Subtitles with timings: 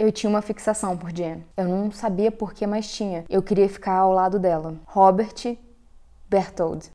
[0.00, 1.44] Eu tinha uma fixação por Jen.
[1.54, 3.22] Eu não sabia por que, mas tinha.
[3.28, 4.76] Eu queria ficar ao lado dela.
[4.86, 5.58] Robert
[6.26, 6.88] Berthold.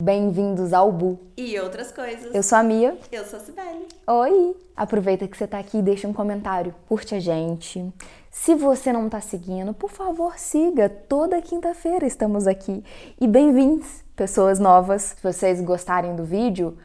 [0.00, 1.20] Bem-vindos ao Bu.
[1.36, 2.34] E outras coisas.
[2.34, 2.98] Eu sou a Mia.
[3.12, 3.86] Eu sou a Sibeli.
[4.04, 4.56] Oi!
[4.76, 6.74] Aproveita que você tá aqui e deixa um comentário.
[6.88, 7.88] Curte a gente.
[8.36, 10.88] Se você não tá seguindo, por favor, siga.
[10.88, 12.84] Toda quinta-feira estamos aqui.
[13.18, 15.14] E bem-vindos, pessoas novas.
[15.16, 16.76] Se vocês gostarem do vídeo,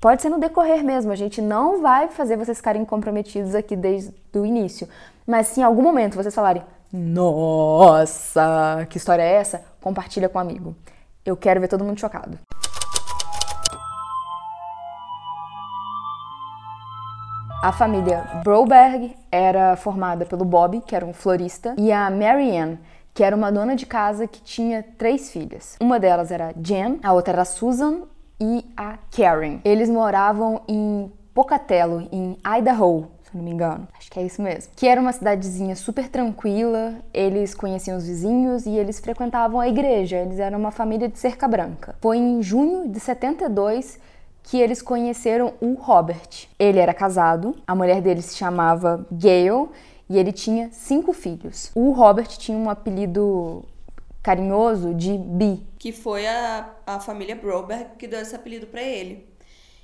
[0.00, 1.12] pode ser no decorrer mesmo.
[1.12, 4.88] A gente não vai fazer vocês ficarem comprometidos aqui desde o início.
[5.24, 9.64] Mas se em algum momento vocês falarem, nossa, que história é essa?
[9.80, 10.76] Compartilha com um amigo.
[11.24, 12.36] Eu quero ver todo mundo chocado.
[17.62, 22.76] A família Broberg era formada pelo Bob, que era um florista, e a Marianne,
[23.14, 25.76] que era uma dona de casa que tinha três filhas.
[25.80, 28.00] Uma delas era Jen, a outra era Susan
[28.40, 29.60] e a Karen.
[29.64, 33.86] Eles moravam em Pocatello, em Idaho, se não me engano.
[33.96, 34.72] Acho que é isso mesmo.
[34.74, 40.16] Que era uma cidadezinha super tranquila, eles conheciam os vizinhos e eles frequentavam a igreja.
[40.16, 41.94] Eles eram uma família de cerca branca.
[42.00, 44.00] Foi em junho de 72
[44.42, 46.48] que eles conheceram o Robert.
[46.62, 49.72] Ele era casado, a mulher dele se chamava Gail
[50.08, 51.72] e ele tinha cinco filhos.
[51.74, 53.64] O Robert tinha um apelido
[54.22, 55.66] carinhoso de Bi.
[55.76, 59.26] Que foi a, a família Broberg que deu esse apelido para ele.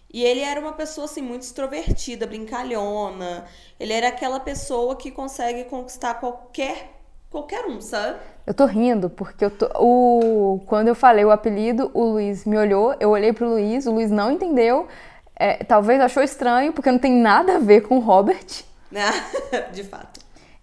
[0.08, 3.44] E ele era uma pessoa assim muito extrovertida, brincalhona.
[3.80, 6.94] Ele era aquela pessoa que consegue conquistar qualquer
[7.28, 8.20] qualquer um, sabe?
[8.46, 12.56] Eu tô rindo porque eu tô, o, quando eu falei o apelido, o Luiz me
[12.56, 14.86] olhou, eu olhei pro Luiz, o Luiz não entendeu,
[15.38, 18.64] é, talvez achou estranho porque não tem nada a ver com o Robert.
[19.72, 20.20] De fato.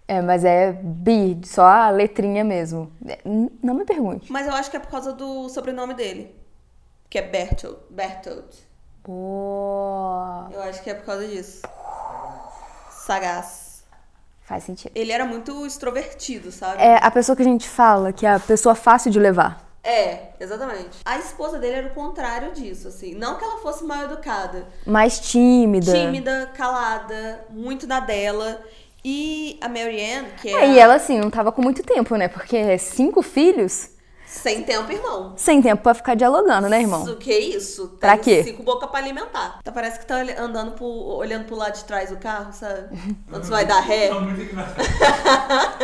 [0.08, 2.92] É, mas é B, só a letrinha mesmo.
[3.06, 4.30] É, não me pergunte.
[4.30, 6.34] Mas eu acho que é por causa do sobrenome dele,
[7.10, 7.78] que é Bertold.
[7.90, 8.46] Bertold.
[9.04, 10.48] Boa.
[10.52, 11.62] Eu acho que é por causa disso.
[12.90, 13.84] Sagaz.
[14.42, 14.92] Faz sentido.
[14.94, 16.80] Ele era muito extrovertido, sabe?
[16.80, 19.65] É a pessoa que a gente fala que é a pessoa fácil de levar.
[19.86, 20.98] É, exatamente.
[21.04, 23.14] A esposa dele era o contrário disso, assim.
[23.14, 24.66] Não que ela fosse mal educada.
[24.84, 25.92] Mais tímida.
[25.92, 28.60] Tímida, calada, muito na dela.
[29.04, 30.64] E a Marianne, que é.
[30.64, 32.26] É, e ela, assim, não tava com muito tempo, né?
[32.26, 33.90] Porque cinco filhos.
[34.26, 35.34] Sem tempo, irmão.
[35.36, 37.04] Sem tempo pra ficar dialogando, né, irmão?
[37.04, 37.88] Isso, que isso?
[37.88, 38.42] Tem pra quê?
[38.42, 39.60] cinco bocas pra alimentar.
[39.62, 42.88] Tá, parece que tá andando pro, olhando pro lado de trás do carro, sabe?
[43.30, 44.10] Quando você vai dar ré.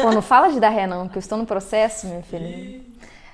[0.03, 2.83] Pô, não fala de dar ré, não, que eu estou no processo, minha filha.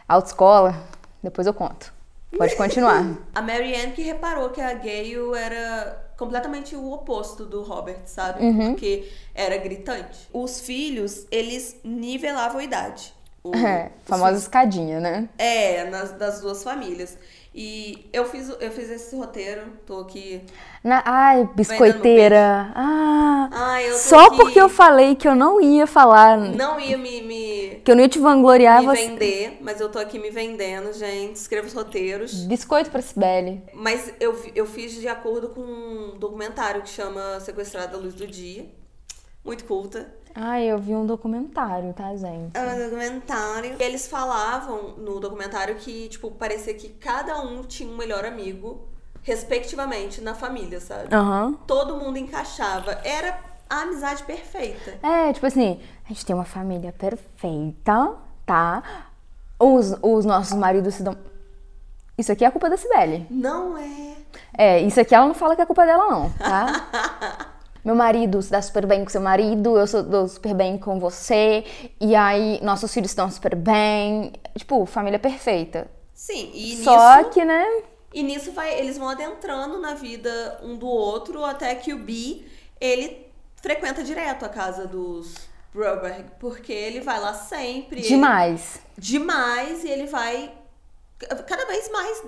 [0.08, 0.74] Autoescola,
[1.22, 1.92] depois eu conto.
[2.36, 3.04] Pode continuar.
[3.34, 8.42] a Marianne que reparou que a Gayle era completamente o oposto do Robert, sabe?
[8.44, 8.70] Uhum.
[8.70, 10.28] Porque era gritante.
[10.32, 13.14] Os filhos, eles nivelavam a idade.
[13.42, 15.28] O, é, famosa escadinha, né?
[15.38, 17.16] É, nas, das duas famílias.
[17.60, 20.40] E eu fiz, eu fiz esse roteiro, tô aqui.
[20.84, 22.70] Na, ai, biscoiteira.
[22.72, 26.38] Ah, ai, só aqui, porque eu falei que eu não ia falar.
[26.38, 27.20] Não ia me.
[27.20, 28.78] me que eu não ia te vangloriar.
[28.82, 29.08] Me você...
[29.08, 31.34] vender, mas eu tô aqui me vendendo, gente.
[31.34, 32.44] Escrevo os roteiros.
[32.44, 33.60] Biscoito pra Sibeli.
[33.74, 38.24] Mas eu, eu fiz de acordo com um documentário que chama Sequestrada à Luz do
[38.28, 38.66] Dia.
[39.48, 40.06] Muito culta.
[40.34, 42.54] Ah, eu vi um documentário, tá, gente?
[42.54, 43.76] É um documentário.
[43.80, 48.86] E eles falavam no documentário que, tipo, parecia que cada um tinha um melhor amigo,
[49.22, 51.14] respectivamente, na família, sabe?
[51.14, 51.54] Uhum.
[51.66, 53.00] Todo mundo encaixava.
[53.02, 54.98] Era a amizade perfeita.
[55.02, 58.82] É, tipo assim, a gente tem uma família perfeita, tá?
[59.58, 61.16] Os, os nossos maridos se dão.
[62.18, 63.26] Isso aqui é a culpa da Cibele.
[63.30, 64.16] Não é.
[64.58, 67.48] É, isso aqui ela não fala que é culpa dela, não, tá?
[67.88, 71.00] meu marido se dá super bem com seu marido, eu sou, dou super bem com
[71.00, 71.64] você,
[71.98, 74.32] e aí nossos filhos estão super bem.
[74.54, 75.90] Tipo, família perfeita.
[76.12, 77.64] Sim, e Só nisso, que, né?
[78.12, 82.46] E nisso vai, eles vão adentrando na vida um do outro, até que o Bi,
[82.78, 85.34] ele frequenta direto a casa dos
[85.72, 88.02] Broberg, porque ele vai lá sempre.
[88.02, 88.82] Demais.
[88.98, 90.52] Ele, demais, e ele vai
[91.46, 92.22] cada vez mais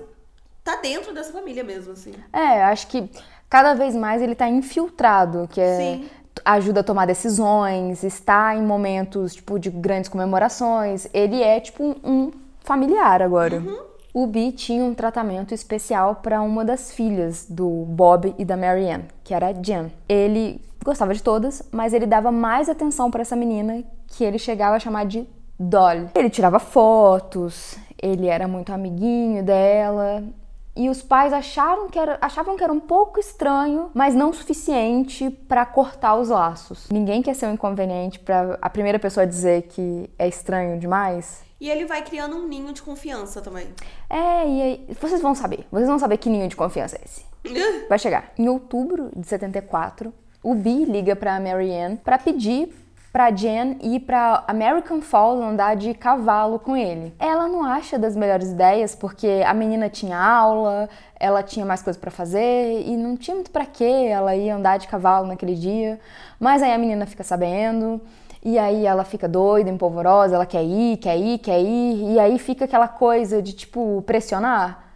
[0.63, 2.13] tá dentro dessa família mesmo, assim.
[2.33, 3.07] É, acho que
[3.51, 6.05] cada vez mais ele tá infiltrado, que é, Sim.
[6.45, 11.05] ajuda a tomar decisões, está em momentos, tipo, de grandes comemorações.
[11.13, 12.31] Ele é, tipo, um
[12.61, 13.57] familiar agora.
[13.57, 13.77] Uhum.
[14.13, 19.05] O Bi tinha um tratamento especial para uma das filhas do Bob e da Marianne,
[19.21, 19.91] que era a Jen.
[20.07, 24.77] Ele gostava de todas, mas ele dava mais atenção para essa menina que ele chegava
[24.77, 25.27] a chamar de
[25.59, 26.09] Dolly.
[26.15, 30.23] Ele tirava fotos, ele era muito amiguinho dela,
[30.75, 35.29] e os pais acharam que era, achavam que era um pouco estranho, mas não suficiente
[35.29, 36.87] para cortar os laços.
[36.89, 41.43] Ninguém quer ser um inconveniente para a primeira pessoa dizer que é estranho demais.
[41.59, 43.67] E ele vai criando um ninho de confiança também.
[44.09, 45.67] É, e aí, vocês vão saber.
[45.71, 47.25] Vocês vão saber que ninho de confiança é esse.
[47.87, 48.31] Vai chegar.
[48.37, 50.13] Em outubro de 74,
[50.43, 52.73] o B liga para Marianne para pedir
[53.11, 57.13] para Jen ir para American Falls andar de cavalo com ele.
[57.19, 61.99] Ela não acha das melhores ideias porque a menina tinha aula, ela tinha mais coisas
[61.99, 65.99] para fazer e não tinha muito para que ela ir andar de cavalo naquele dia.
[66.39, 67.99] Mas aí a menina fica sabendo
[68.43, 72.39] e aí ela fica doida, empolvorosa, ela quer ir, quer ir, quer ir e aí
[72.39, 74.90] fica aquela coisa de tipo pressionar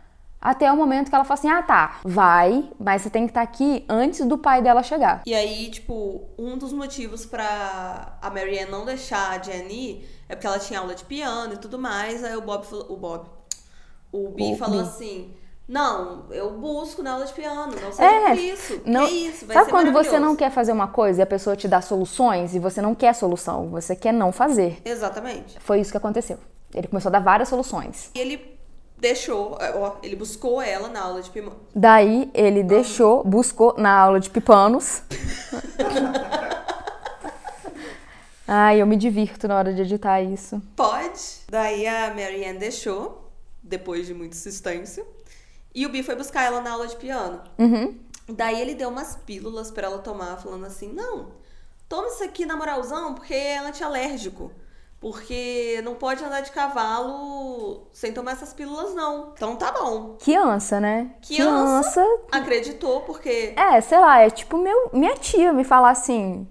[0.45, 3.45] até o momento que ela fala assim: ah, tá, vai, mas você tem que estar
[3.45, 5.23] tá aqui antes do pai dela chegar.
[5.25, 10.45] E aí, tipo, um dos motivos pra a Marianne não deixar a Jenny é porque
[10.45, 12.23] ela tinha aula de piano e tudo mais.
[12.23, 13.27] Aí o Bob falou: o Bob,
[14.11, 15.33] o B o falou assim.
[15.67, 18.81] Não, eu busco na aula de piano, não seja é, por isso.
[18.85, 21.55] Não, que isso, vai sabe quando você não quer fazer uma coisa e a pessoa
[21.55, 24.79] te dá soluções e você não quer solução, você quer não fazer.
[24.85, 25.57] Exatamente.
[25.59, 26.37] Foi isso que aconteceu.
[26.71, 28.11] Ele começou a dar várias soluções.
[28.13, 28.54] E ele
[28.97, 31.57] deixou, ó, ele buscou ela na aula de pipanos.
[31.73, 35.01] Daí ele deixou, buscou na aula de pipanos.
[38.47, 40.61] Ai, eu me divirto na hora de editar isso.
[40.75, 41.41] Pode.
[41.49, 43.31] Daí a Marianne deixou,
[43.61, 45.03] depois de muita insistência.
[45.73, 47.41] E o Bi foi buscar ela na aula de piano.
[47.57, 47.97] Uhum.
[48.29, 51.31] Daí ele deu umas pílulas para ela tomar, falando assim: não,
[51.89, 54.51] toma isso aqui na moralzão, porque é antialérgico.
[55.05, 59.33] Porque não pode andar de cavalo sem tomar essas pílulas, não.
[59.35, 60.17] Então tá bom.
[60.19, 61.11] Criança, né?
[61.21, 62.03] Criança.
[62.31, 63.53] Acreditou, porque.
[63.55, 66.47] É, sei lá, é tipo meu, minha tia me falar assim: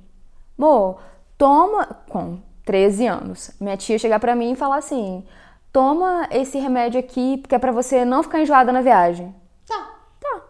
[0.57, 0.97] Mo,
[1.37, 1.85] toma.
[2.09, 3.51] Com 13 anos.
[3.61, 5.27] Minha tia chegar pra mim e falar assim:
[5.73, 9.35] toma esse remédio aqui, porque é pra você não ficar enjoada na viagem.
[9.67, 9.97] Tá.
[10.21, 10.43] Tá.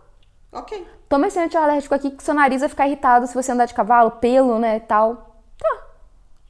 [0.52, 0.86] Ok.
[1.08, 4.10] Toma esse antialérgico aqui que seu nariz vai ficar irritado se você andar de cavalo,
[4.10, 5.33] pelo, né, tal.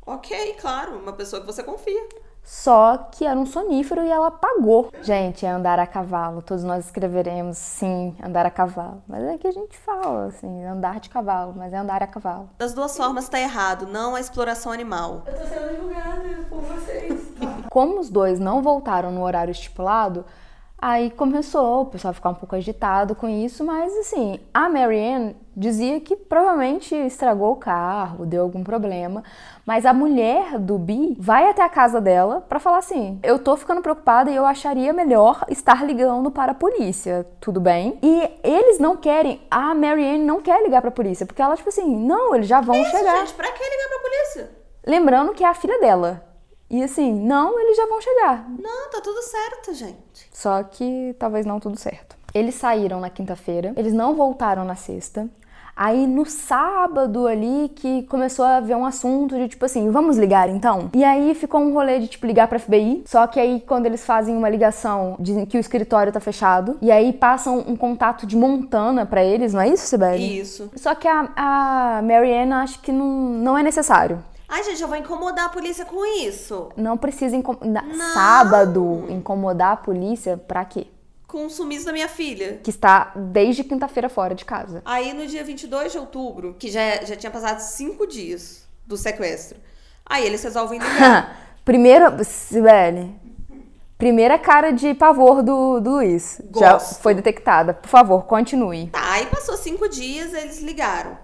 [0.07, 2.09] Ok, claro, uma pessoa que você confia.
[2.43, 4.91] Só que era um sonífero e ela pagou.
[5.01, 6.43] Gente, é andar a cavalo.
[6.43, 9.03] Todos nós escreveremos sim, andar a cavalo.
[9.09, 12.51] Mas é que a gente fala, assim, andar de cavalo, mas é andar a cavalo.
[12.59, 15.23] Das duas formas tá errado, não a exploração animal.
[15.27, 17.33] Eu tô sendo julgada por vocês.
[17.71, 20.27] Como os dois não voltaram no horário estipulado,
[20.87, 25.35] Aí começou o pessoal a ficar um pouco agitado com isso, mas assim, a Marianne
[25.57, 29.25] dizia que provavelmente estragou o carro, deu algum problema,
[29.65, 33.57] mas a mulher do Bi vai até a casa dela para falar assim: "Eu tô
[33.57, 37.99] ficando preocupada e eu acharia melhor estar ligando para a polícia, tudo bem?".
[38.03, 41.71] E eles não querem, a Marianne não quer ligar para a polícia, porque ela tipo
[41.71, 43.21] assim: "Não, eles já vão Isso, chegar".
[43.21, 44.51] gente, para que ligar para a polícia?
[44.87, 46.34] Lembrando que é a filha dela.
[46.75, 48.51] E assim, não, eles já vão chegar.
[48.59, 50.29] Não, tá tudo certo, gente.
[50.33, 52.17] Só que talvez não tudo certo.
[52.35, 55.31] Eles saíram na quinta-feira, eles não voltaram na sexta.
[55.77, 60.49] Aí no sábado ali que começou a haver um assunto de tipo assim, vamos ligar
[60.49, 60.91] então?
[60.93, 63.05] E aí ficou um rolê de tipo ligar pra FBI.
[63.07, 66.77] Só que aí quando eles fazem uma ligação, dizem que o escritório tá fechado.
[66.83, 70.41] E aí passam um contato de Montana para eles, não é isso, Sibeli?
[70.41, 70.73] Isso.
[70.75, 74.21] Só que a, a Marianne acha que não, não é necessário.
[74.55, 76.69] Ai, gente, eu vou incomodar a polícia com isso.
[76.77, 77.85] Não precisa incomodar.
[78.13, 80.87] Sábado, incomodar a polícia pra quê?
[81.27, 82.61] Com o sumiço da minha filha.
[82.63, 84.81] Que está desde quinta-feira fora de casa.
[84.85, 89.59] Aí no dia 22 de outubro, que já, já tinha passado cinco dias do sequestro,
[90.07, 91.37] aí eles resolvem ligar.
[91.65, 93.13] Primeiro, Sibeli,
[93.99, 96.41] primeira cara de pavor do, do Luiz.
[96.45, 96.61] Gosto.
[96.61, 97.75] Já foi detectada.
[97.75, 98.87] Por favor, continue.
[98.91, 101.24] Tá, aí passou cinco dias, eles ligaram.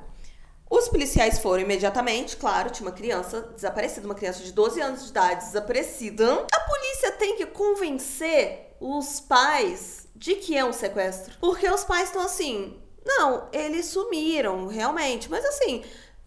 [0.71, 5.11] Os policiais foram imediatamente, claro, tinha uma criança desaparecida, uma criança de 12 anos de
[5.11, 6.47] idade desaparecida.
[6.53, 11.35] A polícia tem que convencer os pais de que é um sequestro.
[11.41, 15.29] Porque os pais estão assim, não, eles sumiram, realmente.
[15.29, 15.83] Mas assim,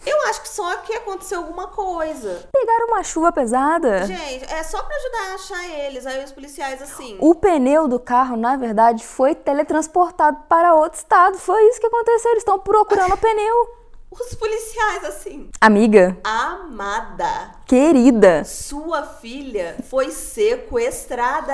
[0.05, 2.49] eu acho que só que aconteceu alguma coisa.
[2.51, 4.05] Pegaram uma chuva pesada.
[4.05, 6.05] Gente, é só para ajudar a achar eles.
[6.05, 7.17] Aí os policiais assim.
[7.21, 11.37] O pneu do carro, na verdade, foi teletransportado para outro estado.
[11.37, 12.31] Foi isso que aconteceu.
[12.31, 13.82] Eles estão procurando o pneu.
[14.13, 15.49] Os policiais, assim.
[15.59, 16.15] Amiga.
[16.23, 17.55] Amada.
[17.65, 18.43] Querida.
[18.43, 21.53] Sua filha foi sequestrada.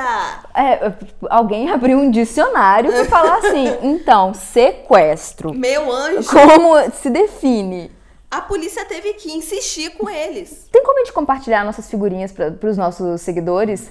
[0.54, 0.92] É,
[1.30, 3.78] alguém abriu um dicionário pra falar assim.
[3.82, 5.54] Então, sequestro.
[5.54, 6.30] Meu anjo.
[6.30, 7.92] Como se define?
[8.30, 10.68] A polícia teve que insistir com eles.
[10.72, 13.90] Tem como a gente compartilhar nossas figurinhas para os nossos seguidores?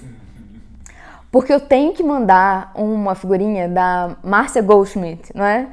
[1.31, 5.67] Porque eu tenho que mandar uma figurinha da Márcia Goldschmidt, não é?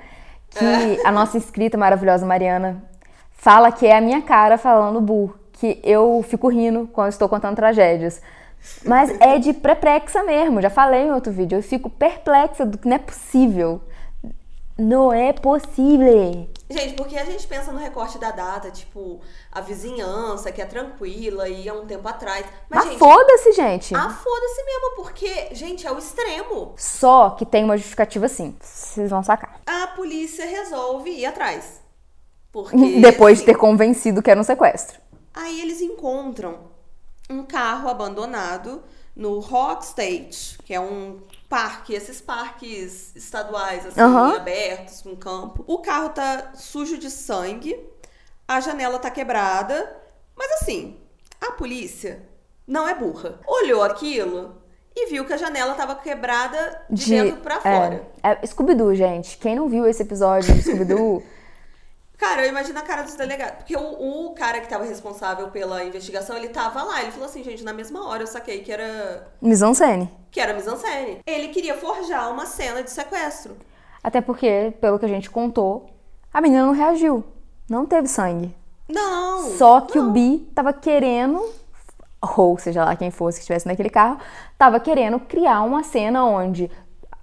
[0.58, 2.82] Que a nossa inscrita maravilhosa Mariana
[3.32, 7.56] fala que é a minha cara falando bu, que eu fico rindo quando estou contando
[7.56, 8.20] tragédias.
[8.84, 11.58] Mas é de perplexa mesmo, já falei em outro vídeo.
[11.58, 13.80] Eu fico perplexa do que não é possível.
[14.78, 16.48] Não é possível.
[16.68, 19.20] Gente, porque a gente pensa no recorte da data, tipo,
[19.52, 22.44] a vizinhança que é tranquila e há um tempo atrás.
[22.68, 23.94] Mas, Mas gente, foda-se, gente.
[23.94, 26.74] ah, foda-se mesmo, porque, gente, é o extremo.
[26.76, 28.56] Só que tem uma justificativa sim.
[28.60, 29.60] Vocês vão sacar.
[29.64, 31.80] A polícia resolve ir atrás.
[32.50, 32.76] Porque.
[33.00, 35.00] Depois de assim, ter convencido que era um sequestro.
[35.32, 36.58] Aí eles encontram
[37.30, 38.82] um carro abandonado
[39.14, 44.36] no Rock State, que é um parque, esses parques estaduais, assim, Aham.
[44.36, 45.64] abertos, com campo.
[45.66, 47.78] O carro tá sujo de sangue,
[48.46, 49.96] a janela tá quebrada,
[50.36, 50.98] mas assim,
[51.40, 52.22] a polícia
[52.66, 53.40] não é burra.
[53.46, 54.56] Olhou aquilo
[54.94, 58.08] e viu que a janela tava quebrada de, dentro pra fora.
[58.22, 59.36] É, é Scooby-Doo, gente.
[59.38, 61.22] Quem não viu esse episódio do Scooby-Doo,
[62.16, 63.56] Cara, eu imagino a cara dos delegados.
[63.58, 67.02] Porque o, o cara que tava responsável pela investigação, ele tava lá.
[67.02, 70.10] Ele falou assim, gente, na mesma hora eu saquei que era mise-en-scène.
[70.30, 71.20] que era mise-en-scène.
[71.26, 73.56] Ele queria forjar uma cena de sequestro.
[74.02, 75.90] Até porque, pelo que a gente contou,
[76.32, 77.24] a menina não reagiu.
[77.68, 78.54] Não teve sangue.
[78.88, 79.50] Não!
[79.56, 80.08] Só que não.
[80.08, 81.44] o Bi tava querendo,
[82.36, 84.18] ou seja lá quem fosse que estivesse naquele carro,
[84.56, 86.70] tava querendo criar uma cena onde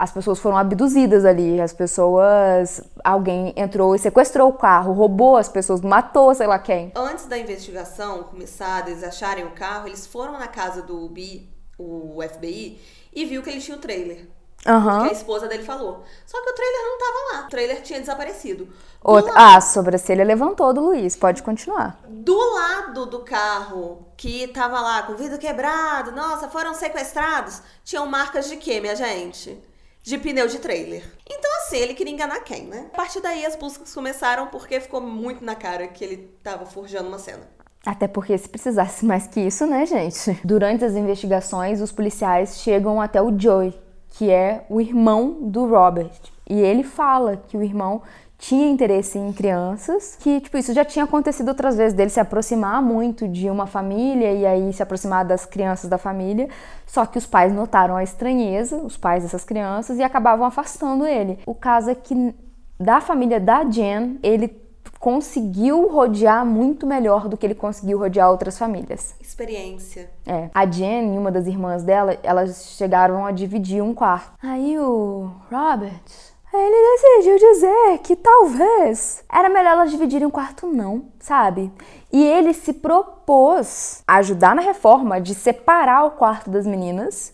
[0.03, 2.81] as pessoas foram abduzidas ali, as pessoas.
[3.03, 6.91] Alguém entrou e sequestrou o carro, roubou as pessoas, matou sei lá quem.
[6.95, 12.19] Antes da investigação começar, eles acharem o carro, eles foram na casa do Bi, o
[12.21, 12.79] FBI,
[13.13, 14.27] e viu que ele tinha o trailer.
[14.65, 15.03] Aham.
[15.03, 16.03] Que a esposa dele falou.
[16.25, 17.45] Só que o trailer não tava lá.
[17.47, 18.65] O trailer tinha desaparecido.
[18.65, 21.99] Do, Outra- la- Ah, a sobrancelha levantou do Luiz, pode continuar.
[22.07, 28.05] do lado do carro que tava lá com o vidro quebrado, nossa, foram sequestrados, tinham
[28.05, 29.61] marcas de quê, minha gente?
[30.03, 31.01] De pneu de trailer.
[31.25, 32.89] Então, assim, ele queria enganar quem, né?
[32.93, 37.07] A partir daí as buscas começaram porque ficou muito na cara que ele tava forjando
[37.07, 37.47] uma cena.
[37.85, 40.37] Até porque se precisasse mais que isso, né, gente?
[40.43, 43.73] Durante as investigações, os policiais chegam até o Joey,
[44.09, 46.11] que é o irmão do Robert.
[46.49, 48.01] E ele fala que o irmão
[48.43, 52.81] tinha interesse em crianças, que, tipo, isso já tinha acontecido outras vezes, dele se aproximar
[52.81, 56.49] muito de uma família e aí se aproximar das crianças da família,
[56.85, 61.39] só que os pais notaram a estranheza, os pais dessas crianças, e acabavam afastando ele.
[61.45, 62.35] O caso é que
[62.77, 64.61] da família da Jen, ele
[64.99, 69.15] conseguiu rodear muito melhor do que ele conseguiu rodear outras famílias.
[69.21, 70.09] Experiência.
[70.25, 70.49] É.
[70.53, 74.33] A Jen e uma das irmãs dela, elas chegaram a dividir um quarto.
[74.41, 81.05] Aí o Robert, ele decidiu dizer que talvez era melhor elas dividirem um quarto não,
[81.19, 81.71] sabe?
[82.11, 87.33] E ele se propôs a ajudar na reforma de separar o quarto das meninas,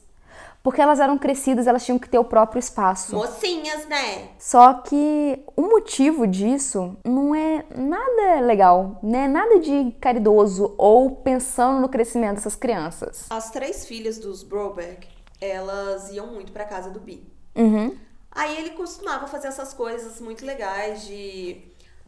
[0.64, 3.16] porque elas eram crescidas, elas tinham que ter o próprio espaço.
[3.16, 4.30] Mocinhas, né?
[4.38, 9.28] Só que o motivo disso não é nada legal, né?
[9.28, 13.26] Nada de caridoso ou pensando no crescimento dessas crianças.
[13.30, 15.08] As três filhas dos Broberg,
[15.42, 17.24] elas iam muito pra casa do Bi.
[17.56, 17.98] Uhum.
[18.40, 21.62] Aí ele costumava fazer essas coisas muito legais de.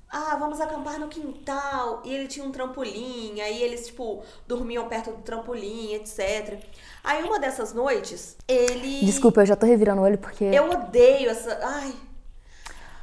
[0.10, 2.02] Ah, vamos acampar no quintal.
[2.06, 3.42] E ele tinha um trampolim.
[3.42, 6.58] Aí eles, tipo, dormiam perto do trampolim, etc.
[7.04, 9.02] Aí uma dessas noites, ele.
[9.02, 10.46] Desculpa, eu já tô revirando o olho porque.
[10.46, 11.60] Eu odeio essa.
[11.62, 11.94] Ai.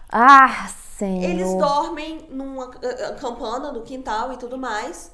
[0.08, 0.66] Ah,
[0.96, 1.28] senhor.
[1.28, 2.70] Eles dormem numa
[3.10, 5.12] acampando no quintal e tudo mais.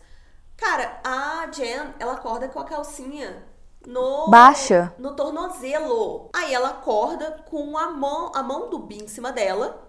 [0.57, 3.43] Cara, a Jen, ela acorda com a calcinha
[3.87, 4.95] no Baixa.
[4.99, 6.31] no tornozelo.
[6.35, 9.89] Aí ela acorda com a mão, a mão do Bi em cima dela.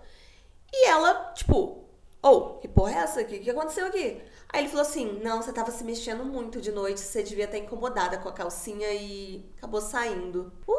[0.72, 1.86] E ela, tipo,
[2.22, 3.22] ô, que porra é essa?
[3.22, 4.22] O que, que aconteceu aqui?
[4.52, 7.58] Aí ele falou assim: Não, você tava se mexendo muito de noite, você devia estar
[7.58, 10.52] incomodada com a calcinha e acabou saindo.
[10.68, 10.76] Uh,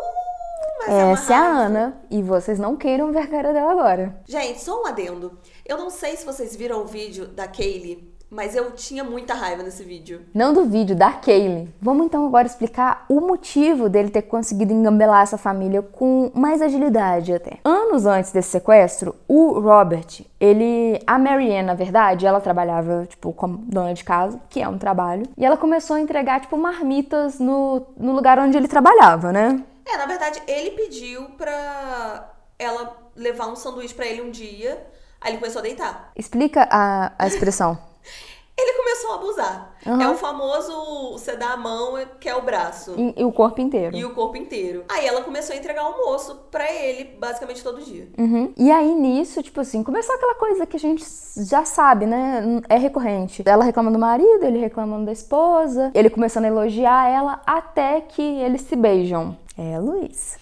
[0.87, 1.61] é Essa é a raiva.
[1.67, 2.03] Ana.
[2.11, 4.21] E vocês não queiram ver a cara dela agora.
[4.27, 5.39] Gente, só um adendo.
[5.65, 9.63] Eu não sei se vocês viram o vídeo da Kaylee, mas eu tinha muita raiva
[9.63, 10.23] nesse vídeo.
[10.35, 11.69] Não do vídeo, da Kaylee.
[11.81, 17.33] Vamos então agora explicar o motivo dele ter conseguido engambelar essa família com mais agilidade
[17.33, 17.59] até.
[17.65, 21.01] Anos antes desse sequestro, o Robert, ele.
[21.07, 25.27] A Marianne, na verdade, ela trabalhava, tipo, como dona de casa, que é um trabalho.
[25.37, 29.63] E ela começou a entregar, tipo, marmitas no, no lugar onde ele trabalhava, né?
[29.87, 34.85] É, na verdade, ele pediu pra ela levar um sanduíche pra ele um dia.
[35.21, 36.13] Aí ele começou a deitar.
[36.17, 37.79] Explica a, a expressão.
[38.59, 39.77] Ele começou a abusar.
[39.87, 40.03] Aham.
[40.03, 42.95] É o famoso você dá a mão e quer o braço.
[42.97, 43.95] E, e o corpo inteiro.
[43.95, 44.83] E o corpo inteiro.
[44.89, 48.09] Aí ela começou a entregar almoço pra ele, basicamente todo dia.
[48.17, 48.55] Uhum.
[48.57, 51.05] E aí nisso, tipo assim, começou aquela coisa que a gente
[51.37, 52.43] já sabe, né?
[52.71, 53.43] É recorrente.
[53.45, 58.23] Ela reclama do marido, ele reclamando da esposa, ele começando a elogiar ela até que
[58.23, 59.37] eles se beijam.
[59.59, 60.39] É, Luiz.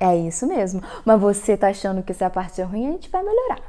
[0.00, 0.82] É isso mesmo.
[1.04, 3.60] Mas você tá achando que é a parte ruim, a gente vai melhorar.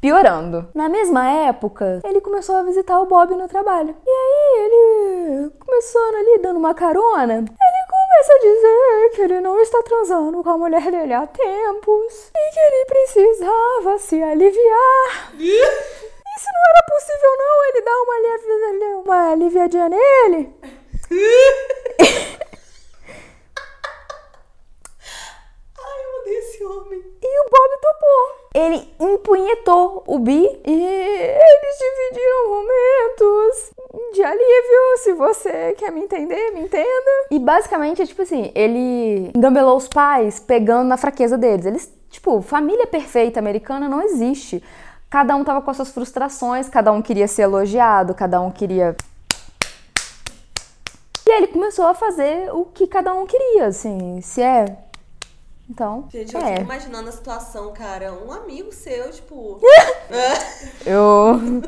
[0.00, 0.68] Piorando.
[0.74, 3.96] Na mesma época, ele começou a visitar o Bob no trabalho.
[4.06, 9.60] E aí, ele começando ali, dando uma carona, ele começa a dizer que ele não
[9.60, 15.32] está transando com a mulher dele há tempos e que ele precisava se aliviar.
[16.38, 18.14] Se não era possível, não, ele dá uma,
[19.02, 20.54] uma aliviadinha nele.
[25.80, 27.02] Ai, eu odeio esse homem.
[27.22, 28.38] E o Bob topou.
[28.54, 33.70] Ele empunhetou o Bi e eles dividiram momentos
[34.12, 34.96] de alívio.
[34.98, 37.10] Se você quer me entender, me entenda.
[37.30, 41.66] E basicamente é tipo assim: ele engambelou os pais pegando na fraqueza deles.
[41.66, 44.62] Eles, tipo, família perfeita americana não existe.
[45.10, 48.94] Cada um tava com as suas frustrações, cada um queria ser elogiado, cada um queria
[51.28, 54.64] e aí ele começou a fazer o que cada um queria, assim, se é.
[55.70, 56.52] Então, Gente, eu é.
[56.52, 58.12] fico imaginando a situação, cara.
[58.14, 59.60] Um amigo seu, tipo.
[60.86, 61.62] Eu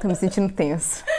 [0.00, 1.04] tô me sentindo tenso.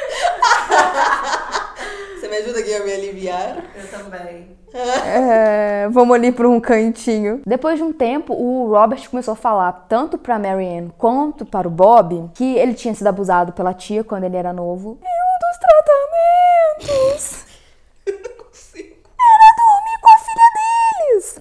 [2.19, 3.63] Você me ajuda aqui a me aliviar?
[3.75, 4.57] Eu também.
[4.73, 7.41] É, vamos ali para um cantinho.
[7.45, 11.71] Depois de um tempo, o Robert começou a falar tanto para Marianne quanto para o
[11.71, 14.97] Bob que ele tinha sido abusado pela tia quando ele era novo.
[15.01, 15.57] E um dos
[16.79, 17.45] tratamentos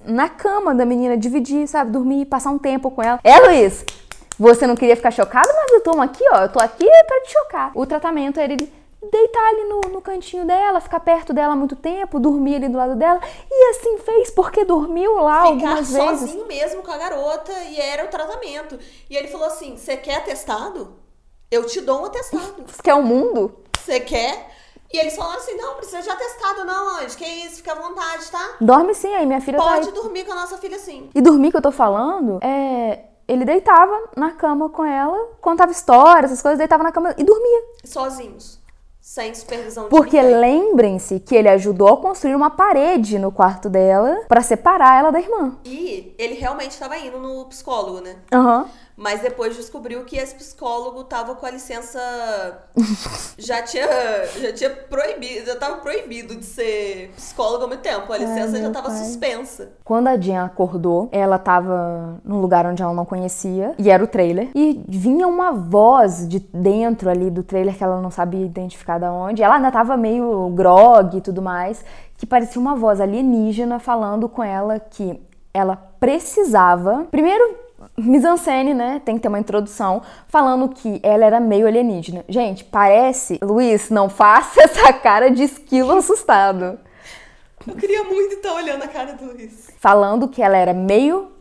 [0.05, 3.21] na cama da menina, dividir, sabe, dormir, passar um tempo com ela.
[3.23, 3.85] É, Luiz.
[4.39, 6.43] Você não queria ficar chocado, mas eu tô aqui, ó.
[6.43, 7.71] Eu tô aqui pra te chocar.
[7.75, 8.73] O tratamento era ele
[9.11, 12.97] deitar ali no, no cantinho dela, ficar perto dela muito tempo, dormir ali do lado
[12.97, 13.21] dela.
[13.51, 16.21] E assim fez, porque dormiu lá Ficar algumas vezes.
[16.21, 18.79] sozinho mesmo com a garota e era o tratamento.
[19.09, 20.97] E ele falou assim: Você quer atestado?
[21.51, 22.65] Eu te dou um atestado.
[22.67, 23.55] Você quer o mundo?
[23.79, 24.51] Você quer?
[24.95, 27.17] E eles falaram assim: Não, precisa de atestado, não, Anjo.
[27.17, 28.55] Que isso, fica à vontade, tá?
[28.61, 29.93] Dorme sim, aí minha filha tá Pode aí.
[29.95, 31.11] dormir com a nossa filha sim.
[31.13, 33.07] E dormir que eu tô falando, é.
[33.27, 37.63] Ele deitava na cama com ela, contava histórias, essas coisas, deitava na cama e dormia.
[37.83, 38.63] Sozinhos.
[39.01, 44.41] Sem supervisão Porque lembrem-se que ele ajudou a construir uma parede no quarto dela pra
[44.41, 45.59] separar ela da irmã.
[45.65, 48.17] E ele realmente estava indo no psicólogo, né?
[48.33, 48.67] Aham.
[48.97, 51.99] Mas depois descobriu que esse psicólogo tava com a licença.
[53.37, 53.87] já tinha.
[54.41, 55.47] Já tinha proibido.
[55.47, 58.13] Já tava proibido de ser psicólogo ao mesmo tempo.
[58.13, 58.99] A licença já tava pai.
[58.99, 59.73] suspensa.
[59.85, 64.07] Quando a Jen acordou, ela tava num lugar onde ela não conhecia, e era o
[64.07, 64.51] trailer.
[64.55, 69.13] E vinha uma voz de dentro ali do trailer que ela não sabia identificar da
[69.13, 69.43] onde.
[69.43, 71.85] Ela ainda tava meio grog e tudo mais,
[72.17, 75.21] que parecia uma voz alienígena falando com ela que
[75.53, 77.07] ela precisava.
[77.11, 77.64] Primeiro,
[77.97, 79.01] mise-en-scène, né?
[79.05, 82.25] Tem que ter uma introdução falando que ela era meio alienígena.
[82.29, 83.39] Gente, parece.
[83.43, 86.79] Luiz, não faça essa cara de esquilo assustado.
[87.67, 89.71] Eu queria muito estar olhando a cara do Luiz.
[89.79, 91.33] falando que ela era meio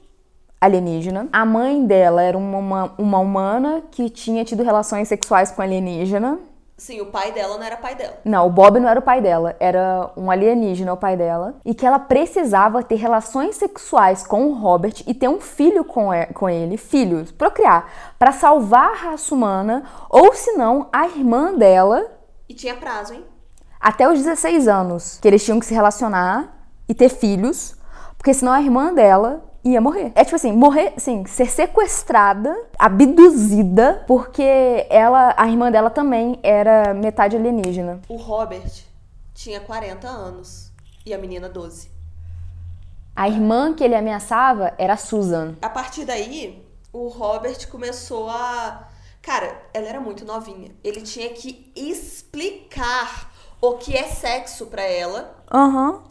[0.62, 1.28] alienígena.
[1.34, 6.39] A mãe dela era uma, uma, uma humana que tinha tido relações sexuais com alienígena.
[6.77, 8.17] Sim, o pai dela não era pai dela.
[8.25, 11.55] Não, o Bob não era o pai dela, era um alienígena o pai dela.
[11.63, 16.12] E que ela precisava ter relações sexuais com o Robert e ter um filho com,
[16.49, 22.05] ele, filhos, procriar, para salvar a raça humana, ou senão a irmã dela
[22.49, 23.23] E tinha prazo, hein?
[23.83, 27.75] até os 16 anos, que eles tinham que se relacionar e ter filhos,
[28.17, 30.12] porque senão a irmã dela ia morrer.
[30.15, 36.93] É tipo assim, morrer, assim, ser sequestrada, abduzida, porque ela, a irmã dela também era
[36.93, 38.02] metade alienígena.
[38.10, 38.84] O Robert
[39.34, 40.71] tinha 40 anos
[41.06, 41.91] e a menina 12.
[43.15, 45.56] A irmã que ele ameaçava era a Susan.
[45.62, 48.88] A partir daí, o Robert começou a.
[49.21, 50.71] Cara, ela era muito novinha.
[50.84, 56.04] Ele tinha que explicar o que é sexo pra ela, Aham.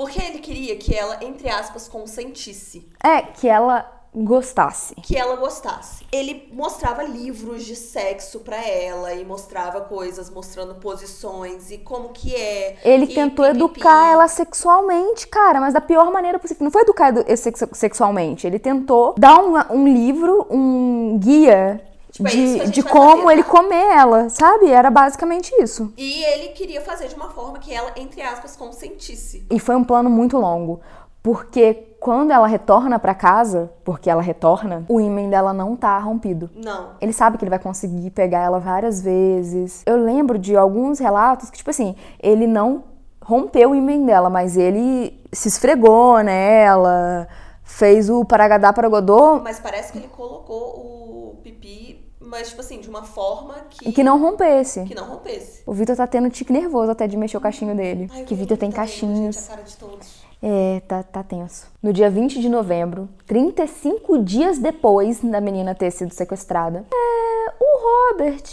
[0.00, 3.84] Porque ele queria que ela, entre aspas, consentisse, É, que ela
[4.14, 4.94] gostasse.
[5.02, 6.06] que ela gostasse.
[6.10, 12.34] Ele mostrava livros de sexo pra ela e mostrava coisas, mostrando posições e como que
[12.34, 12.78] é.
[12.82, 13.62] Ele tentou pipipi.
[13.64, 16.64] educar ela sexualmente, cara, mas da pior maneira possível.
[16.64, 18.46] Não foi educar edu- sex- sexualmente.
[18.46, 21.80] Ele tentou dar um, um livro, um guia
[22.28, 23.50] Tipo, é de, como fazer, ele tá?
[23.50, 24.70] comer ela, sabe?
[24.70, 25.92] Era basicamente isso.
[25.96, 29.46] E ele queria fazer de uma forma que ela, entre aspas, consentisse.
[29.50, 30.80] E foi um plano muito longo.
[31.22, 36.48] Porque quando ela retorna pra casa, porque ela retorna, o ímã dela não tá rompido.
[36.56, 36.92] Não.
[37.00, 39.82] Ele sabe que ele vai conseguir pegar ela várias vezes.
[39.84, 42.84] Eu lembro de alguns relatos que, tipo assim, ele não
[43.22, 47.28] rompeu o ímã dela, mas ele se esfregou nela,
[47.62, 51.99] fez o paragadá paragodô Mas parece que ele colocou o pipi,
[52.30, 54.84] mas, tipo assim, de uma forma que, e que não rompesse.
[54.84, 55.62] que não rompesse.
[55.66, 58.08] O Vitor tá tendo tique nervoso até de mexer o cachinho dele.
[58.12, 59.34] Ai, que Vitor tem tá cachinhos.
[59.34, 60.20] Gente, a cara de todos.
[60.40, 61.66] É, tá, tá tenso.
[61.82, 68.12] No dia 20 de novembro, 35 dias depois da menina ter sido sequestrada, é, o
[68.12, 68.44] Robert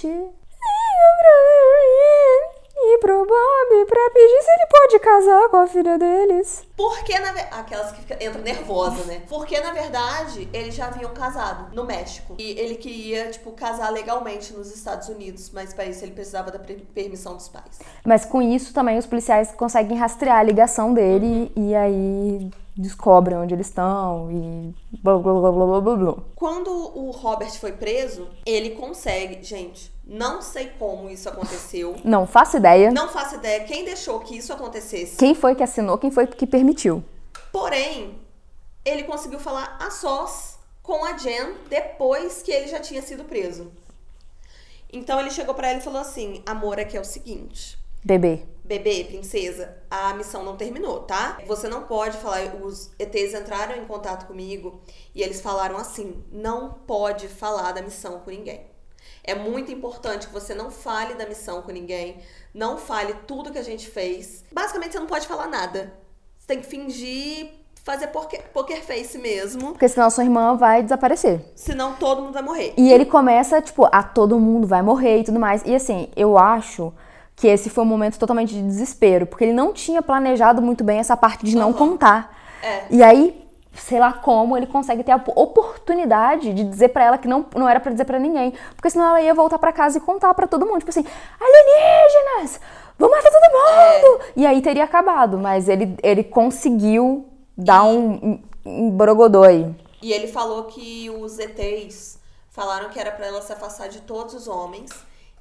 [3.00, 6.66] pro Bob pra pedir se ele pode casar com a filha deles.
[6.76, 7.48] Porque, na verdade.
[7.58, 9.22] Aquelas que fica, entram nervosa, né?
[9.28, 12.36] Porque, na verdade, eles já haviam casado no México.
[12.38, 15.50] E ele queria, tipo, casar legalmente nos Estados Unidos.
[15.52, 17.80] Mas para isso ele precisava da permissão dos pais.
[18.06, 23.56] Mas com isso também os policiais conseguem rastrear a ligação dele e aí descobrem onde
[23.56, 26.16] eles estão e blá blá blá blá blá blá.
[26.36, 29.44] Quando o Robert foi preso, ele consegue.
[29.44, 31.98] Gente, não sei como isso aconteceu.
[32.04, 35.18] Não faço ideia Não faço ideia quem deixou que isso acontecesse.
[35.18, 37.04] quem foi que assinou, quem foi que permitiu.
[37.52, 38.18] Porém,
[38.86, 43.72] ele conseguiu falar a sós com a Jen depois que ele já tinha sido preso.
[44.92, 47.78] Então ele chegou pra ela e falou assim: Amor, aqui é o seguinte.
[48.04, 48.46] Bebê.
[48.64, 51.40] Bebê, princesa, a missão não terminou, tá?
[51.46, 52.56] Você não pode falar.
[52.56, 54.80] Os ETs entraram em contato comigo
[55.14, 58.66] e eles falaram assim: não pode falar da missão com ninguém.
[59.24, 62.18] É muito importante que você não fale da missão com ninguém,
[62.54, 64.44] não fale tudo que a gente fez.
[64.52, 65.94] Basicamente, você não pode falar nada.
[66.38, 67.50] Você tem que fingir,
[67.84, 71.42] fazer poker, poker face mesmo, Porque senão sua irmã vai desaparecer.
[71.56, 72.74] senão todo mundo vai morrer.
[72.78, 75.62] E ele começa, tipo, a todo mundo vai morrer e tudo mais.
[75.66, 76.94] E assim, eu acho
[77.36, 81.00] que esse foi um momento totalmente de desespero, porque ele não tinha planejado muito bem
[81.00, 81.74] essa parte de não Uhum.
[81.74, 82.36] contar.
[82.64, 82.86] É.
[82.90, 83.47] E aí,
[83.82, 87.68] sei lá como, ele consegue ter a oportunidade de dizer pra ela que não, não
[87.68, 90.48] era pra dizer pra ninguém, porque senão ela ia voltar pra casa e contar pra
[90.48, 91.06] todo mundo, tipo assim,
[91.40, 92.60] alienígenas,
[92.98, 94.24] vamos matar todo mundo.
[94.36, 99.74] E aí teria acabado, mas ele, ele conseguiu dar um, um borogodô aí.
[100.02, 104.34] E ele falou que os ETs falaram que era pra ela se afastar de todos
[104.34, 104.92] os homens,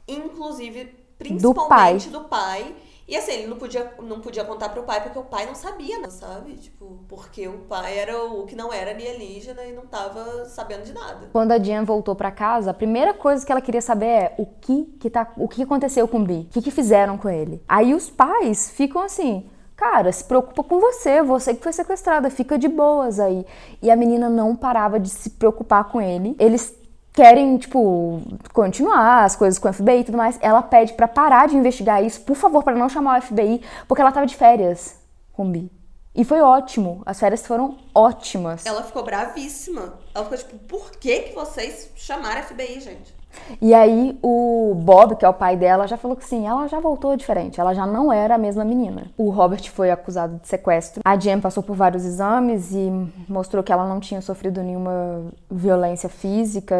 [0.08, 2.74] inclusive principalmente do pai.
[3.08, 6.00] E assim, ele não podia, não podia contar pro pai porque o pai não sabia,
[6.00, 6.54] né, sabe?
[6.54, 10.92] Tipo, porque o pai era o que não era alienígena e não tava sabendo de
[10.92, 11.28] nada.
[11.32, 14.46] Quando a Jen voltou pra casa, a primeira coisa que ela queria saber é o
[14.46, 17.62] que que tá, o que aconteceu com o Bi, o que que fizeram com ele.
[17.68, 22.58] Aí os pais ficam assim, cara, se preocupa com você, você que foi sequestrada, fica
[22.58, 23.46] de boas aí.
[23.80, 26.34] E a menina não parava de se preocupar com ele.
[26.40, 26.74] Eles
[27.16, 28.20] querem, tipo,
[28.52, 30.38] continuar as coisas com o FBI e tudo mais.
[30.42, 34.02] Ela pede pra parar de investigar isso, por favor, pra não chamar o FBI, porque
[34.02, 35.00] ela tava de férias
[35.32, 35.72] com o Bi.
[36.14, 37.02] E foi ótimo.
[37.04, 38.64] As férias foram ótimas.
[38.64, 39.94] Ela ficou bravíssima.
[40.14, 43.15] Ela ficou tipo, por que, que vocês chamaram FBI, gente?
[43.60, 46.80] E aí o Bob, que é o pai dela, já falou que sim, ela já
[46.80, 49.10] voltou diferente, ela já não era a mesma menina.
[49.16, 51.02] O Robert foi acusado de sequestro.
[51.04, 52.90] A Jen passou por vários exames e
[53.28, 56.76] mostrou que ela não tinha sofrido nenhuma violência física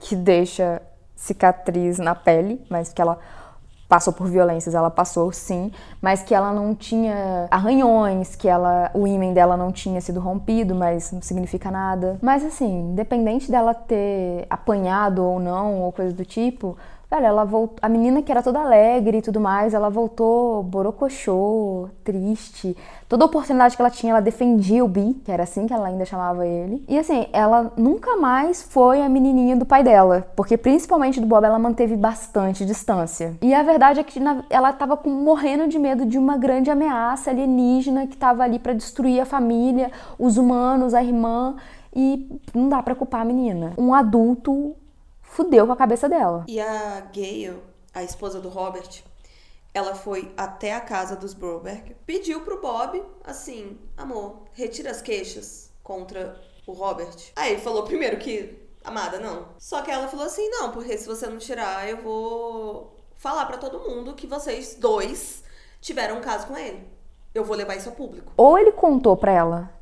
[0.00, 0.82] que deixa
[1.14, 3.18] cicatriz na pele, mas que ela
[3.92, 9.06] passou por violências, ela passou sim, mas que ela não tinha arranhões, que ela o
[9.06, 12.18] ímã dela não tinha sido rompido, mas não significa nada.
[12.22, 16.74] Mas assim, independente dela ter apanhado ou não, ou coisa do tipo,
[17.12, 21.88] velho, ela voltou, a menina que era toda alegre e tudo mais, ela voltou borocochô,
[22.02, 22.76] triste.
[23.08, 26.06] Toda oportunidade que ela tinha, ela defendia o Bi, que era assim que ela ainda
[26.06, 26.82] chamava ele.
[26.88, 31.44] E assim, ela nunca mais foi a menininha do pai dela, porque principalmente do Bob
[31.44, 33.36] ela manteve bastante distância.
[33.42, 38.06] E a verdade é que ela tava morrendo de medo de uma grande ameaça alienígena
[38.06, 41.56] que tava ali pra destruir a família, os humanos, a irmã,
[41.94, 43.74] e não dá pra culpar a menina.
[43.76, 44.74] Um adulto
[45.32, 46.44] fudeu com a cabeça dela.
[46.46, 47.62] E a Gayle,
[47.94, 49.02] a esposa do Robert,
[49.72, 55.72] ela foi até a casa dos Broberg, pediu pro Bob, assim, amor, retira as queixas
[55.82, 57.16] contra o Robert.
[57.34, 59.48] Aí ele falou primeiro que, amada, não.
[59.58, 63.56] Só que ela falou assim, não, porque se você não tirar, eu vou falar pra
[63.56, 65.42] todo mundo que vocês dois
[65.80, 66.86] tiveram um caso com ele.
[67.34, 68.30] Eu vou levar isso ao público.
[68.36, 69.81] Ou ele contou pra ela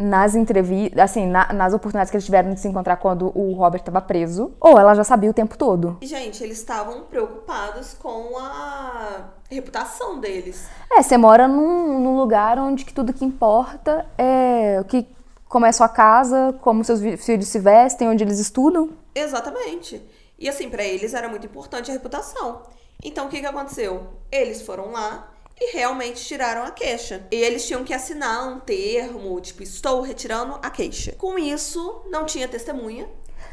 [0.00, 3.82] nas entrevistas, assim, na- nas oportunidades que eles tiveram de se encontrar quando o Robert
[3.82, 5.98] tava preso, ou ela já sabia o tempo todo.
[6.00, 10.66] E, gente, eles estavam preocupados com a reputação deles.
[10.90, 15.06] É, você mora num, num lugar onde que tudo que importa é o que
[15.48, 18.90] como é sua casa, como seus filhos se vestem, onde eles estudam.
[19.14, 20.00] Exatamente.
[20.38, 22.62] E assim, pra eles era muito importante a reputação.
[23.04, 24.06] Então, o que que aconteceu?
[24.30, 25.28] Eles foram lá
[25.60, 27.26] e realmente tiraram a queixa.
[27.30, 31.12] E eles tinham que assinar um termo, tipo, estou retirando a queixa.
[31.18, 33.06] Com isso, não tinha testemunha,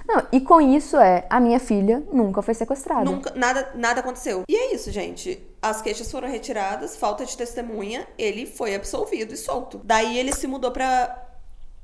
[0.07, 3.03] Não, e com isso é, a minha filha nunca foi sequestrada.
[3.03, 4.43] nunca, nada, nada aconteceu.
[4.47, 5.45] E é isso, gente.
[5.61, 9.81] As queixas foram retiradas, falta de testemunha, ele foi absolvido e solto.
[9.83, 11.25] Daí ele se mudou pra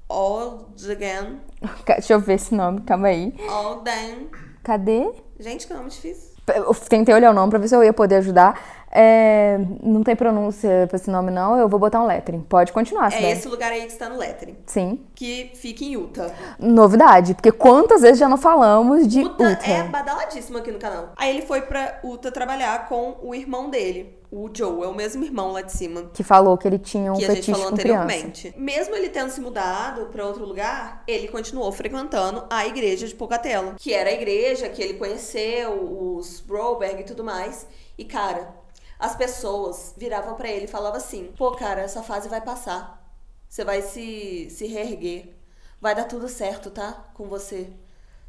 [0.10, 1.42] Alden.
[1.86, 3.34] Deixa eu ver esse nome, calma aí.
[3.50, 4.30] Alden.
[4.64, 5.12] Cadê?
[5.40, 6.32] Gente, que nome difícil.
[6.48, 8.83] Eu tentei olhar o nome pra ver se eu ia poder ajudar.
[8.96, 11.58] É, não tem pronúncia pra esse nome, não.
[11.58, 12.42] Eu vou botar um lettering.
[12.42, 14.56] Pode continuar, É esse lugar aí que está no lettering.
[14.68, 15.00] Sim.
[15.16, 16.32] Que fica em Utah.
[16.60, 19.72] Novidade, porque quantas vezes já não falamos de Utah, Utah?
[19.72, 21.10] é badaladíssimo aqui no canal.
[21.16, 24.84] Aí ele foi pra Utah trabalhar com o irmão dele, o Joe.
[24.84, 26.12] É o mesmo irmão lá de cima.
[26.14, 28.04] Que falou que ele tinha um que a gente fetiche falou com criança.
[28.04, 28.54] anteriormente.
[28.58, 33.74] Mesmo ele tendo se mudado pra outro lugar, ele continuou frequentando a igreja de Pocatello,
[33.78, 37.66] que era a igreja que ele conheceu, os Broberg e tudo mais.
[37.98, 38.63] E cara,
[39.00, 43.02] as pessoas viravam pra ele e falavam assim: "Pô, cara, essa fase vai passar.
[43.50, 45.36] Você vai se se reerguer.
[45.80, 47.06] Vai dar tudo certo, tá?
[47.14, 47.70] Com você.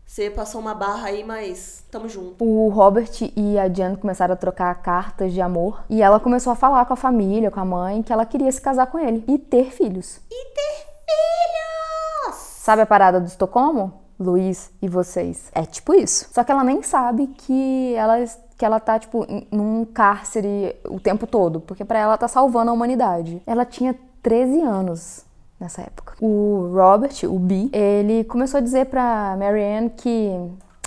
[0.06, 4.36] Você passou uma barra aí, mas tamo junto." O Robert e a Jan começaram a
[4.36, 8.02] trocar cartas de amor e ela começou a falar com a família, com a mãe,
[8.02, 10.20] que ela queria se casar com ele e ter filhos.
[10.30, 12.36] E ter filhos!
[12.36, 14.04] Sabe a parada do Estocolmo?
[14.18, 15.50] Luiz e vocês.
[15.52, 16.28] É tipo isso.
[16.32, 18.16] Só que ela nem sabe que ela,
[18.64, 21.60] que ela tá, tipo, num cárcere o tempo todo.
[21.60, 23.42] Porque pra ela tá salvando a humanidade.
[23.46, 25.26] Ela tinha 13 anos
[25.60, 26.14] nessa época.
[26.18, 30.30] O Robert, o B, ele começou a dizer pra Marianne que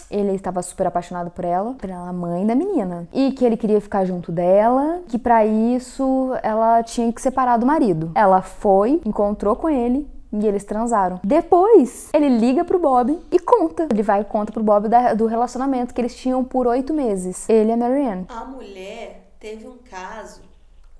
[0.10, 4.06] ele estava super apaixonado por ela, pela mãe da menina, e que ele queria ficar
[4.06, 8.12] junto dela, que pra isso ela tinha que separar do marido.
[8.16, 11.20] Ela foi, encontrou com ele e eles transaram.
[11.24, 13.88] Depois, ele liga pro Bob e conta.
[13.92, 17.48] Ele vai e conta pro Bob da- do relacionamento que eles tinham por oito meses.
[17.50, 18.26] Ele e a Marianne.
[18.30, 20.42] A mulher teve um caso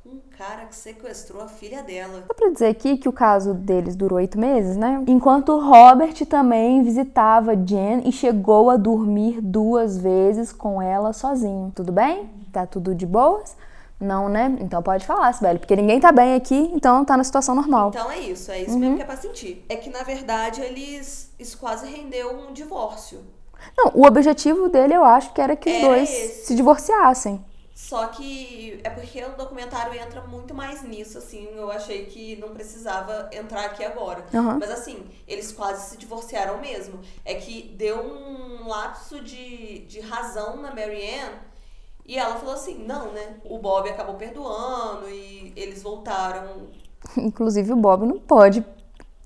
[0.04, 2.24] com um cara que sequestrou a filha dela.
[2.28, 5.04] Só pra dizer aqui que o caso deles durou oito meses, né?
[5.08, 11.72] Enquanto Robert também visitava Jen e chegou a dormir duas vezes com ela sozinho.
[11.76, 12.30] Tudo bem?
[12.54, 13.58] Tá tudo de boas?
[14.00, 14.56] Não, né?
[14.60, 17.90] Então pode falar, Sibeli, porque ninguém tá bem aqui, então tá na situação normal.
[17.90, 18.80] Então é isso, é isso Uhum.
[18.80, 19.66] mesmo que é pra sentir.
[19.68, 21.32] É que na verdade eles.
[21.40, 23.24] Isso quase rendeu um divórcio.
[23.76, 26.46] Não, o objetivo dele eu acho que era que os Era dois esse.
[26.46, 27.44] se divorciassem.
[27.74, 31.48] Só que é porque o documentário entra muito mais nisso, assim.
[31.56, 34.24] Eu achei que não precisava entrar aqui agora.
[34.34, 34.58] Aham.
[34.60, 37.00] Mas assim, eles quase se divorciaram mesmo.
[37.26, 41.36] É que deu um lapso de, de razão na Marianne.
[42.08, 43.36] E ela falou assim: não, né?
[43.44, 46.68] O Bob acabou perdoando e eles voltaram
[47.18, 48.66] Inclusive o Bob não pode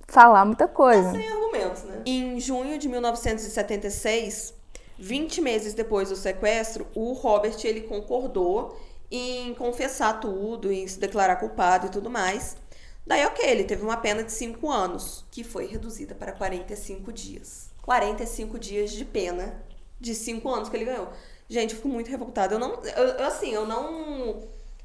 [0.08, 1.12] falar muita coisa.
[1.12, 2.02] sem argumentos, né?
[2.06, 4.54] Em junho de 1976,
[5.00, 8.78] 20 meses depois do sequestro, o Robert ele concordou
[9.10, 12.58] em confessar tudo, em se declarar culpado e tudo mais.
[13.06, 17.70] Daí, ok, ele teve uma pena de 5 anos, que foi reduzida para 45 dias.
[17.82, 19.62] 45 dias de pena
[20.00, 21.10] de 5 anos que ele ganhou.
[21.52, 22.56] Gente, eu fico muito revoltada.
[22.56, 22.76] Eu não.
[22.96, 24.38] Eu, eu, assim, eu não.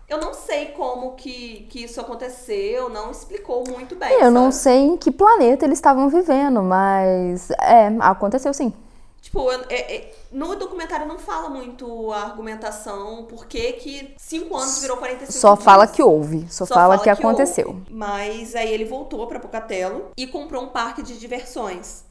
[0.09, 4.13] Eu não sei como que, que isso aconteceu, não explicou muito bem.
[4.21, 4.63] Eu não sabe?
[4.63, 8.73] sei em que planeta eles estavam vivendo, mas é, aconteceu sim.
[9.21, 14.57] Tipo, eu- é- é- no documentário não fala muito a argumentação, por que que 5
[14.57, 15.65] anos virou 45 Só dias.
[15.65, 17.69] fala que houve, só, fala, que, aconteceu.
[17.69, 17.83] houve.
[17.91, 22.06] Mas aí ele voltou pra Pocatello e comprou um parque de diversões.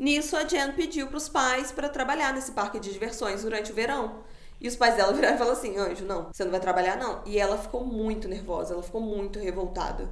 [0.00, 4.20] Nisso a Jen pediu pros pais pra trabalhar nesse parque de diversões durante o verão.
[4.58, 7.20] E os pais dela viraram e falaram assim: Anjo, não, você não vai trabalhar, não.
[7.26, 10.08] E ela ficou muito nervosa, ela ficou muito revoltada.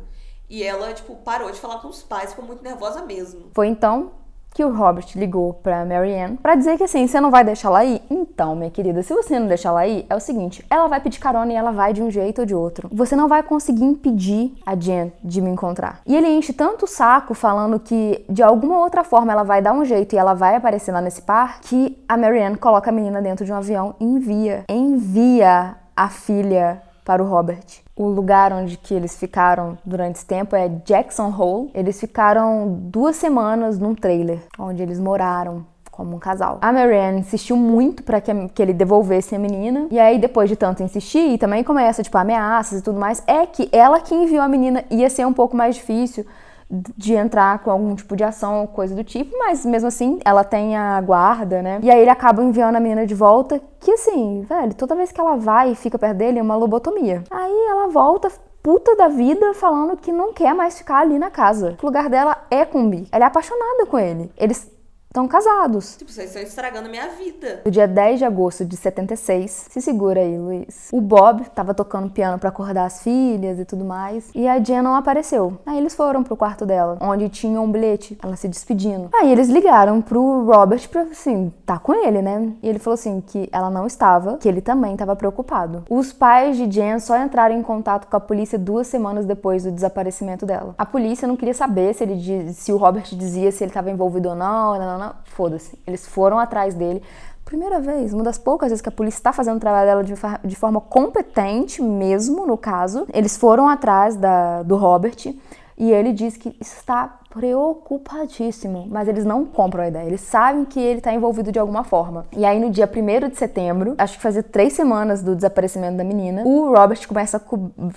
[0.47, 3.51] E ela, tipo, parou de falar com os pais, ficou muito nervosa mesmo.
[3.55, 4.13] Foi então
[4.59, 7.85] que o Robert ligou pra Marianne pra dizer que assim, você não vai deixar ela
[7.85, 8.03] ir?
[8.11, 11.21] Então, minha querida, se você não deixar ela ir, é o seguinte, ela vai pedir
[11.21, 12.89] carona e ela vai de um jeito ou de outro.
[12.93, 16.01] Você não vai conseguir impedir a Jen de me encontrar.
[16.05, 19.73] E ele enche tanto o saco falando que de alguma outra forma ela vai dar
[19.73, 23.23] um jeito e ela vai aparecer lá nesse parque, que a Marianne coloca a menina
[23.23, 27.65] dentro de um avião e envia, envia a filha para o Robert.
[27.99, 31.69] O lugar onde que eles ficaram durante esse tempo é Jackson Hole.
[31.75, 36.59] Eles ficaram duas semanas num trailer, onde eles moraram como um casal.
[36.61, 39.89] A Marianne insistiu muito para que, que ele devolvesse a menina.
[39.91, 43.45] E aí, depois de tanto insistir, e também começa, tipo, ameaças e tudo mais, é
[43.45, 46.25] que ela que enviou a menina ia ser um pouco mais difícil
[46.71, 50.45] de entrar com algum tipo de ação ou coisa do tipo, mas mesmo assim ela
[50.45, 51.81] tem a guarda, né?
[51.83, 55.21] E aí ele acaba enviando a menina de volta, que assim, velho, toda vez que
[55.21, 57.25] ela vai e fica perto dele é uma lobotomia.
[57.31, 58.31] Aí ela volta
[58.63, 61.77] puta da vida falando que não quer mais ficar ali na casa.
[61.83, 63.09] O lugar dela é com o Bi.
[63.11, 64.31] Ela é apaixonada com ele.
[64.37, 64.71] Eles
[65.09, 65.97] estão casados.
[65.97, 67.63] Tipo, vocês estão estragando a minha vida.
[67.65, 70.89] No dia 10 de agosto de 76, se segura aí, Luiz.
[70.93, 74.83] O Bob tava tocando piano pra acordar as filhas e tudo mais, e a Jen
[74.83, 75.59] não apareceu.
[75.67, 79.09] Aí eles foram pro quarto dela, onde tinha um bilhete, ela se despedindo.
[79.15, 82.53] Aí eles ligaram pro Robert pra, assim, tá com ele, né?
[82.63, 85.85] E ele falou assim que ela não estava, que ele também tava preocupado.
[85.89, 89.73] Os pais de Jen só entraram em contato com a polícia duas semanas depois do
[89.73, 90.75] desaparecimento dela.
[90.77, 93.91] A polícia não queria saber se ele diz- se o Robert dizia se ele tava
[93.91, 95.79] envolvido ou não, não, não, Foda-se.
[95.87, 97.03] Eles foram atrás dele,
[97.45, 100.13] primeira vez, uma das poucas vezes que a polícia está fazendo o trabalho dela de,
[100.45, 103.07] de forma competente mesmo, no caso.
[103.13, 105.35] Eles foram atrás da, do Robert
[105.79, 110.07] e ele diz que está preocupadíssimo, mas eles não compram a ideia.
[110.07, 112.27] Eles sabem que ele está envolvido de alguma forma.
[112.37, 116.05] E aí, no dia 1 de setembro, acho que fazia três semanas do desaparecimento da
[116.05, 117.41] menina, o Robert começa a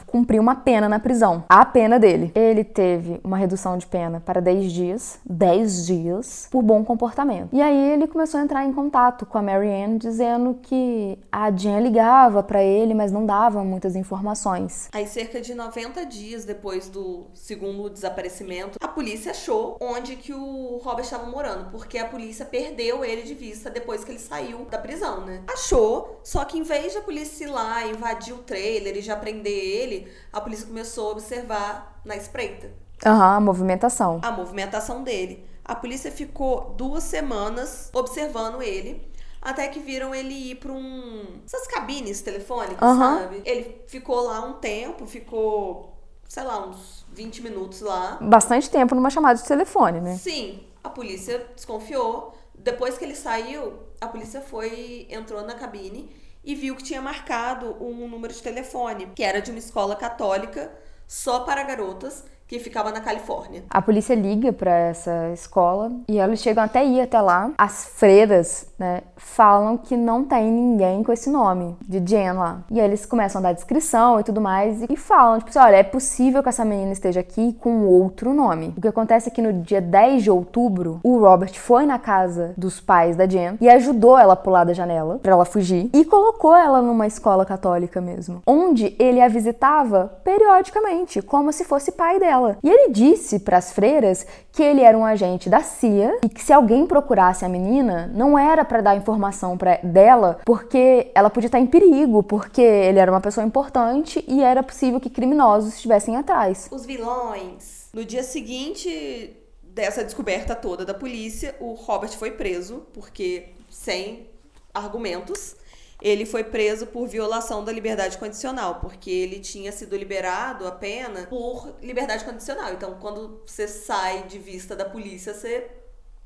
[0.06, 1.44] cumprir uma pena na prisão.
[1.48, 2.32] A pena dele.
[2.36, 7.50] Ele teve uma redução de pena para 10 dias, 10 dias, por bom comportamento.
[7.54, 11.80] E aí ele começou a entrar em contato com a Marianne, dizendo que a Jean
[11.80, 14.90] ligava para ele, mas não dava muitas informações.
[14.92, 20.34] Aí, cerca de 90 dias depois do segundo desaparecimento, a polícia polícia achou onde que
[20.34, 24.66] o Robert estava morando, porque a polícia perdeu ele de vista depois que ele saiu
[24.66, 25.44] da prisão, né?
[25.48, 29.54] Achou, só que em vez da polícia ir lá, invadir o trailer e já prender
[29.54, 32.72] ele, a polícia começou a observar na espreita.
[33.06, 34.20] Aham, uhum, a movimentação.
[34.24, 35.46] A movimentação dele.
[35.64, 39.08] A polícia ficou duas semanas observando ele
[39.40, 41.42] até que viram ele ir para um.
[41.46, 42.98] essas cabines telefônicas, uhum.
[42.98, 43.42] sabe?
[43.46, 45.96] Ele ficou lá um tempo, ficou,
[46.28, 48.18] sei lá, uns 20 minutos lá.
[48.22, 50.18] Bastante tempo numa chamada de telefone, né?
[50.18, 52.36] Sim, a polícia desconfiou.
[52.58, 56.10] Depois que ele saiu, a polícia foi, entrou na cabine
[56.44, 60.72] e viu que tinha marcado um número de telefone, que era de uma escola católica
[61.08, 63.64] só para garotas que ficava na Califórnia.
[63.70, 67.50] A polícia liga para essa escola e eles chegam até ir até lá.
[67.58, 72.60] As freiras, né, falam que não tem ninguém com esse nome de Jen lá.
[72.70, 75.78] E aí eles começam a dar descrição e tudo mais e falam, tipo assim, olha,
[75.78, 78.74] é possível que essa menina esteja aqui com outro nome.
[78.76, 82.54] O que acontece é que no dia 10 de outubro, o Robert foi na casa
[82.58, 86.04] dos pais da Jen e ajudou ela a pular da janela para ela fugir e
[86.04, 92.20] colocou ela numa escola católica mesmo, onde ele a visitava periodicamente, como se fosse pai
[92.20, 96.30] dela E ele disse para as freiras que ele era um agente da CIA e
[96.30, 101.30] que se alguém procurasse a menina, não era para dar informação para dela, porque ela
[101.30, 105.76] podia estar em perigo, porque ele era uma pessoa importante e era possível que criminosos
[105.76, 106.68] estivessem atrás.
[106.72, 107.90] Os vilões.
[107.94, 114.28] No dia seguinte dessa descoberta toda da polícia, o Robert foi preso porque sem
[114.74, 115.56] argumentos
[116.02, 121.28] ele foi preso por violação da liberdade condicional, porque ele tinha sido liberado a pena
[121.28, 122.74] por liberdade condicional.
[122.74, 125.70] Então, quando você sai de vista da polícia, você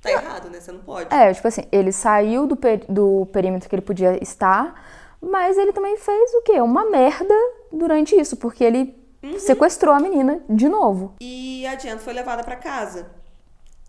[0.01, 0.61] tá errado, né?
[0.61, 1.13] Você não pode.
[1.13, 4.81] É, tipo assim, ele saiu do, per do perímetro que ele podia estar,
[5.21, 6.61] mas ele também fez o quê?
[6.61, 7.35] Uma merda
[7.71, 9.38] durante isso, porque ele uhum.
[9.39, 11.15] sequestrou a menina de novo.
[11.19, 13.07] E a Jen foi levada para casa.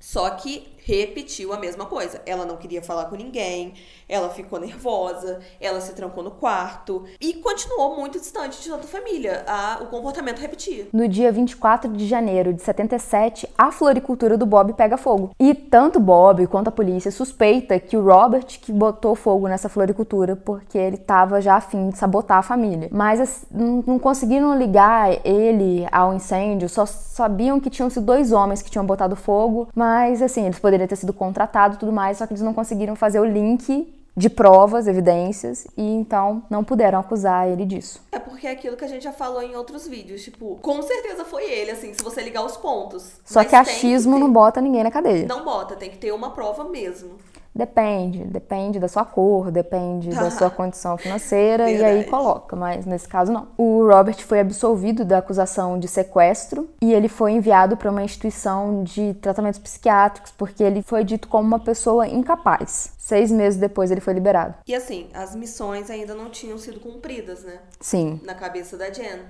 [0.01, 2.23] Só que repetiu a mesma coisa.
[2.25, 3.75] Ela não queria falar com ninguém,
[4.09, 8.87] ela ficou nervosa, ela se trancou no quarto e continuou muito distante de toda a
[8.87, 9.45] família.
[9.49, 10.87] A, o comportamento repetia.
[10.93, 15.33] No dia 24 de janeiro de 77, a floricultura do Bob pega fogo.
[15.41, 20.37] E tanto Bob quanto a polícia suspeita que o Robert que botou fogo nessa floricultura
[20.37, 22.89] porque ele estava já afim de sabotar a família.
[22.93, 28.71] Mas não conseguiram ligar ele ao incêndio, só sabiam que tinham sido dois homens que
[28.71, 32.27] tinham botado fogo, mas assim, eles poderiam poderia ter sido contratado e tudo mais, só
[32.27, 37.49] que eles não conseguiram fazer o link de provas, evidências, e então não puderam acusar
[37.49, 38.01] ele disso.
[38.11, 41.25] É porque é aquilo que a gente já falou em outros vídeos, tipo, com certeza
[41.25, 43.13] foi ele, assim, se você ligar os pontos.
[43.25, 44.25] Só que achismo que ter...
[44.25, 45.27] não bota ninguém na cadeia.
[45.27, 47.11] Não bota, tem que ter uma prova mesmo.
[47.57, 53.09] Depende, depende da sua cor, depende da sua condição financeira e aí coloca, mas nesse
[53.09, 53.49] caso não.
[53.57, 58.85] O Robert foi absolvido da acusação de sequestro e ele foi enviado para uma instituição
[58.85, 62.93] de tratamentos psiquiátricos porque ele foi dito como uma pessoa incapaz.
[62.99, 64.55] Seis meses depois ele foi liberado.
[64.67, 67.61] E assim, as missões ainda não tinham sido cumpridas, né?
[67.81, 68.21] Sim.
[68.23, 69.21] Na cabeça da Jen.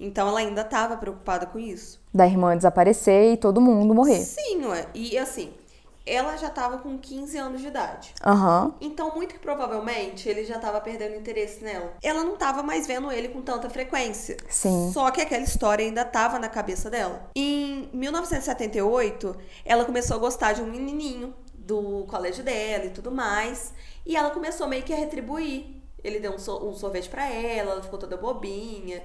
[0.00, 2.00] Então ela ainda estava preocupada com isso.
[2.14, 4.20] Da irmã desaparecer e todo mundo morrer.
[4.20, 4.86] Sim, ué.
[4.94, 5.52] E assim,
[6.08, 8.14] ela já estava com 15 anos de idade.
[8.24, 8.72] Uhum.
[8.80, 11.94] Então, muito que provavelmente ele já estava perdendo interesse nela.
[12.02, 14.36] Ela não estava mais vendo ele com tanta frequência.
[14.48, 14.90] Sim.
[14.92, 17.30] Só que aquela história ainda estava na cabeça dela.
[17.34, 23.74] Em 1978, ela começou a gostar de um menininho do colégio dela e tudo mais.
[24.06, 25.76] E ela começou meio que a retribuir.
[26.02, 29.02] Ele deu um, so um sorvete para ela, ela ficou toda bobinha.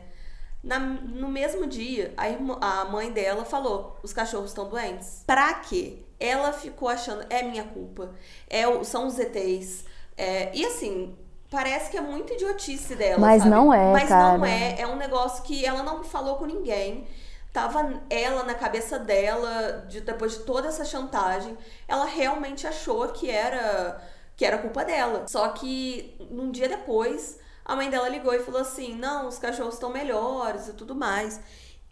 [0.63, 5.23] Na, no mesmo dia, a, irmã, a mãe dela falou: os cachorros estão doentes.
[5.27, 6.03] Pra quê?
[6.23, 8.11] ela ficou achando, é minha culpa,
[8.49, 9.83] é, são os ETs.
[10.17, 11.17] É, e assim,
[11.51, 13.19] parece que é muito idiotice dela.
[13.19, 13.53] Mas sabe?
[13.53, 14.37] não é, Mas cara.
[14.37, 14.79] não é.
[14.79, 17.05] É um negócio que ela não falou com ninguém.
[17.51, 23.29] Tava ela na cabeça dela, de, depois de toda essa chantagem, ela realmente achou que
[23.29, 24.01] era
[24.35, 25.25] que era culpa dela.
[25.27, 29.75] Só que num dia depois, a mãe dela ligou e falou assim: "Não, os cachorros
[29.75, 31.39] estão melhores e tudo mais".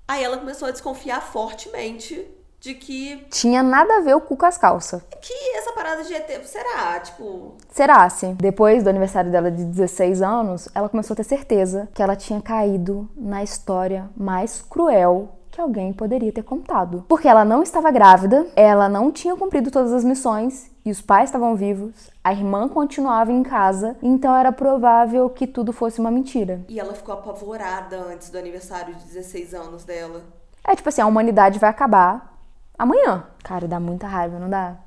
[0.07, 2.27] Aí ela começou a desconfiar fortemente
[2.59, 5.01] de que, Tinha nada a ver o cu com as calças.
[5.19, 6.99] que essa parada de ET, será?
[6.99, 11.89] Tipo, Será se depois do aniversário dela de 16 anos, ela começou a ter certeza
[11.93, 17.03] que ela tinha caído na história mais cruel que alguém poderia ter contado.
[17.07, 21.29] Porque ela não estava grávida, ela não tinha cumprido todas as missões e os pais
[21.29, 26.61] estavam vivos, a irmã continuava em casa, então era provável que tudo fosse uma mentira.
[26.67, 30.21] e ela ficou apavorada antes do aniversário de 16 anos dela.
[30.63, 32.35] É tipo assim, a humanidade vai acabar
[32.77, 33.23] amanhã.
[33.43, 34.77] Cara, dá muita raiva, não dá?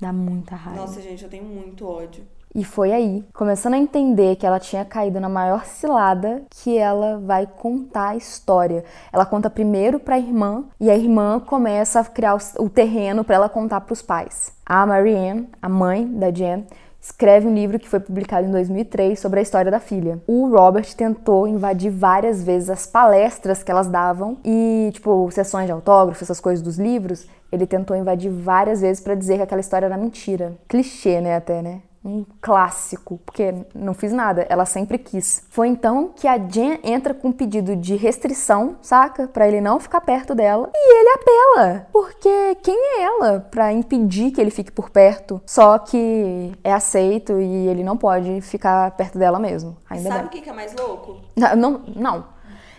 [0.00, 0.80] Dá muita raiva.
[0.80, 2.24] Nossa, gente, eu tenho muito ódio.
[2.54, 7.18] E foi aí, começando a entender que ela tinha caído na maior cilada, que ela
[7.18, 8.84] vai contar a história.
[9.12, 13.48] Ela conta primeiro pra irmã e a irmã começa a criar o- terreno pra ela
[13.48, 14.52] contar pros pais.
[14.64, 16.64] A Marianne, a mãe da Jen,
[17.00, 20.20] escreve um livro que foi publicado em 2003 sobre a história da filha.
[20.24, 25.72] O Robert tentou invadir várias vezes as palestras que elas davam e, tipo, sessões de
[25.72, 29.86] autógrafo, essas coisas dos livros, ele tentou invadir várias vezes pra dizer que aquela história
[29.86, 30.52] era mentira.
[30.68, 31.80] Clichê, né, até, né?
[32.04, 35.42] Um clássico, porque não fiz nada, ela sempre quis.
[35.48, 39.26] Foi então que a Jen entra com um pedido de restrição, saca?
[39.26, 44.30] Pra ele não ficar perto dela, e ele apela, porque quem é ela pra impedir
[44.32, 45.40] que ele fique por perto?
[45.46, 49.76] Só que é aceito e ele não pode ficar perto dela mesmo.
[49.88, 51.20] Ainda Sabe o que, que é mais louco?
[51.34, 52.34] Não, não, não.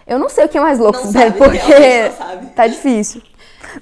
[0.06, 2.12] Eu não sei o que é mais louco, Não sabe, porque
[2.56, 3.24] tá difícil.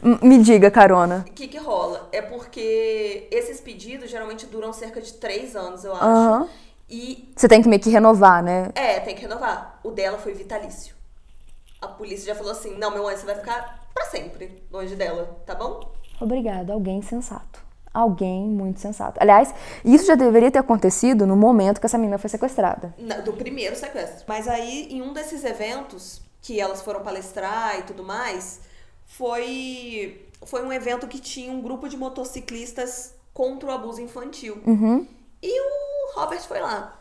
[0.01, 1.25] Me diga, carona.
[1.27, 2.07] O que, que rola?
[2.11, 6.03] É porque esses pedidos geralmente duram cerca de três anos, eu acho.
[6.05, 6.49] Aham.
[6.89, 8.69] E Você tem que meio que renovar, né?
[8.75, 9.79] É, tem que renovar.
[9.83, 10.95] O dela foi vitalício.
[11.81, 15.41] A polícia já falou assim: não, meu anjo, você vai ficar pra sempre longe dela,
[15.45, 15.91] tá bom?
[16.21, 17.61] Obrigada, alguém sensato.
[17.93, 19.19] Alguém muito sensato.
[19.21, 19.53] Aliás,
[19.85, 22.93] isso já deveria ter acontecido no momento que essa menina foi sequestrada.
[23.23, 24.25] Do primeiro sequestro.
[24.27, 28.61] Mas aí, em um desses eventos que elas foram palestrar e tudo mais,
[29.13, 34.59] foi, foi um evento que tinha um grupo de motociclistas contra o abuso infantil.
[34.65, 35.07] Uhum.
[35.41, 36.99] E o Robert foi lá,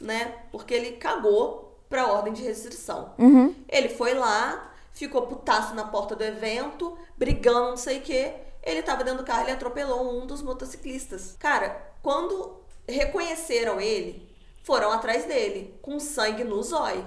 [0.00, 0.42] né?
[0.50, 3.14] Porque ele cagou pra ordem de restrição.
[3.16, 3.54] Uhum.
[3.68, 8.34] Ele foi lá, ficou putaço na porta do evento, brigando, não sei o quê.
[8.62, 11.36] Ele tava dentro do carro, ele atropelou um dos motociclistas.
[11.38, 14.28] Cara, quando reconheceram ele,
[14.64, 17.04] foram atrás dele, com sangue no zóio.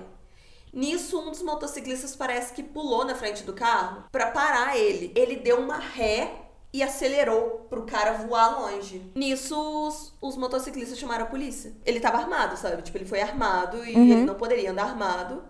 [0.75, 5.13] Nisso, um dos motociclistas parece que pulou na frente do carro pra parar ele.
[5.15, 6.33] Ele deu uma ré
[6.73, 9.01] e acelerou pro cara voar longe.
[9.15, 11.73] Nisso, os, os motociclistas chamaram a polícia.
[11.85, 12.81] Ele tava armado, sabe?
[12.81, 15.41] Tipo, ele foi armado e ele não poderia andar armado.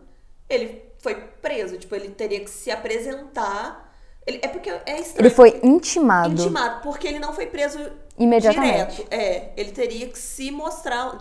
[0.47, 3.91] Ele foi preso, tipo, ele teria que se apresentar.
[4.27, 5.27] Ele, é porque é estranho.
[5.27, 6.33] Ele foi intimado.
[6.33, 7.79] intimado, porque ele não foi preso
[8.19, 8.97] Imediatamente.
[8.97, 9.07] direto.
[9.09, 11.17] É, ele teria que se mostrar.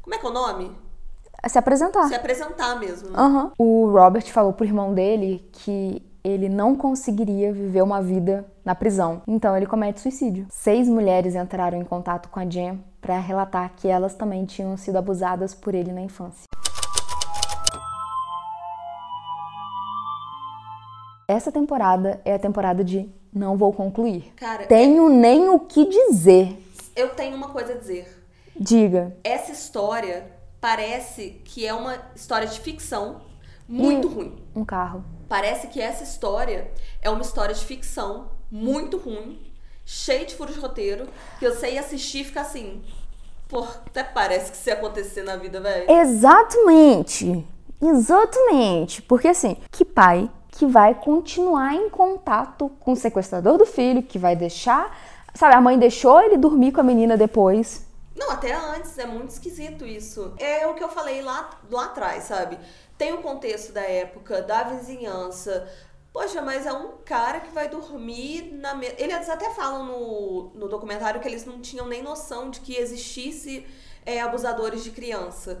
[0.00, 0.76] como é que é o nome?
[1.48, 2.06] Se apresentar.
[2.08, 3.08] Se apresentar mesmo.
[3.16, 3.52] Aham.
[3.58, 9.22] O Robert falou pro irmão dele que ele não conseguiria viver uma vida na prisão.
[9.26, 10.46] Então ele comete suicídio.
[10.50, 14.96] Seis mulheres entraram em contato com a Jen para relatar que elas também tinham sido
[14.98, 16.44] abusadas por ele na infância.
[21.26, 24.32] Essa temporada é a temporada de não vou concluir.
[24.36, 26.56] Cara, Tenho nem o que dizer.
[26.94, 28.22] eu tenho uma coisa a dizer.
[28.54, 29.16] Diga.
[29.24, 30.26] Essa história
[30.62, 33.20] parece que é uma história de ficção
[33.68, 34.40] muito ruim.
[34.54, 35.04] Um carro.
[35.28, 36.70] Parece que essa história
[37.02, 39.40] é uma história de ficção muito ruim,
[39.84, 41.08] cheia de furos de roteiro,
[41.40, 42.80] que eu sei assistir e ficar assim.
[43.48, 45.90] Pô, até parece que isso ia acontecer na vida, velho.
[45.90, 47.44] Exatamente.
[47.82, 49.02] Exatamente.
[49.02, 54.18] Porque assim, que pai que vai continuar em contato com o sequestrador do filho, que
[54.18, 54.96] vai deixar.
[55.34, 57.84] Sabe, a mãe deixou ele dormir com a menina depois.
[58.22, 60.32] Não, até antes, é muito esquisito isso.
[60.38, 62.56] É o que eu falei lá, lá atrás, sabe?
[62.96, 65.68] Tem o contexto da época, da vizinhança.
[66.12, 68.94] Poxa, mas é um cara que vai dormir na mesa.
[68.96, 73.66] Eles até falam no, no documentário que eles não tinham nem noção de que existisse
[74.06, 75.60] é, abusadores de criança.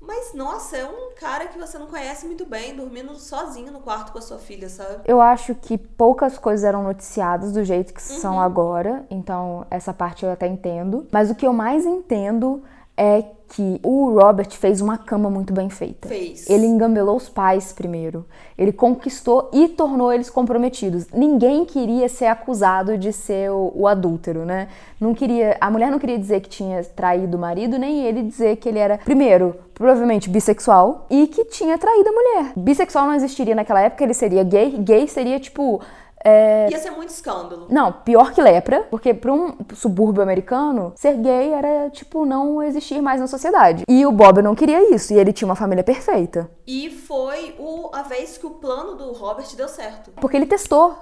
[0.00, 4.12] Mas, nossa, é um cara que você não conhece muito bem, dormindo sozinho no quarto
[4.12, 5.02] com a sua filha, sabe?
[5.04, 10.24] Eu acho que poucas coisas eram noticiadas do jeito que são agora, então essa parte
[10.24, 11.06] eu até entendo.
[11.10, 12.62] Mas o que eu mais entendo
[12.96, 16.06] é que o Robert fez uma cama muito bem feita.
[16.06, 16.48] Fez.
[16.48, 18.24] Ele engambelou os pais primeiro.
[18.56, 21.06] Ele conquistou e tornou eles comprometidos.
[21.12, 24.68] Ninguém queria ser acusado de ser o, o adúltero, né?
[25.00, 28.56] Não queria, a mulher não queria dizer que tinha traído o marido, nem ele dizer
[28.56, 32.52] que ele era, primeiro, provavelmente bissexual e que tinha traído a mulher.
[32.56, 34.76] Bissexual não existiria naquela época, ele seria gay.
[34.78, 35.80] Gay seria tipo.
[36.24, 37.66] É, Ia ser muito escândalo.
[37.70, 43.00] não, pior que lepra, porque para um subúrbio americano, ser gay era, tipo, não existir
[43.00, 43.84] mais na sociedade.
[43.88, 46.50] E o Bob não queria isso, e ele tinha uma família perfeita.
[46.66, 50.10] E foi o, a vez que o plano do Robert deu certo.
[50.20, 50.96] Porque ele testou.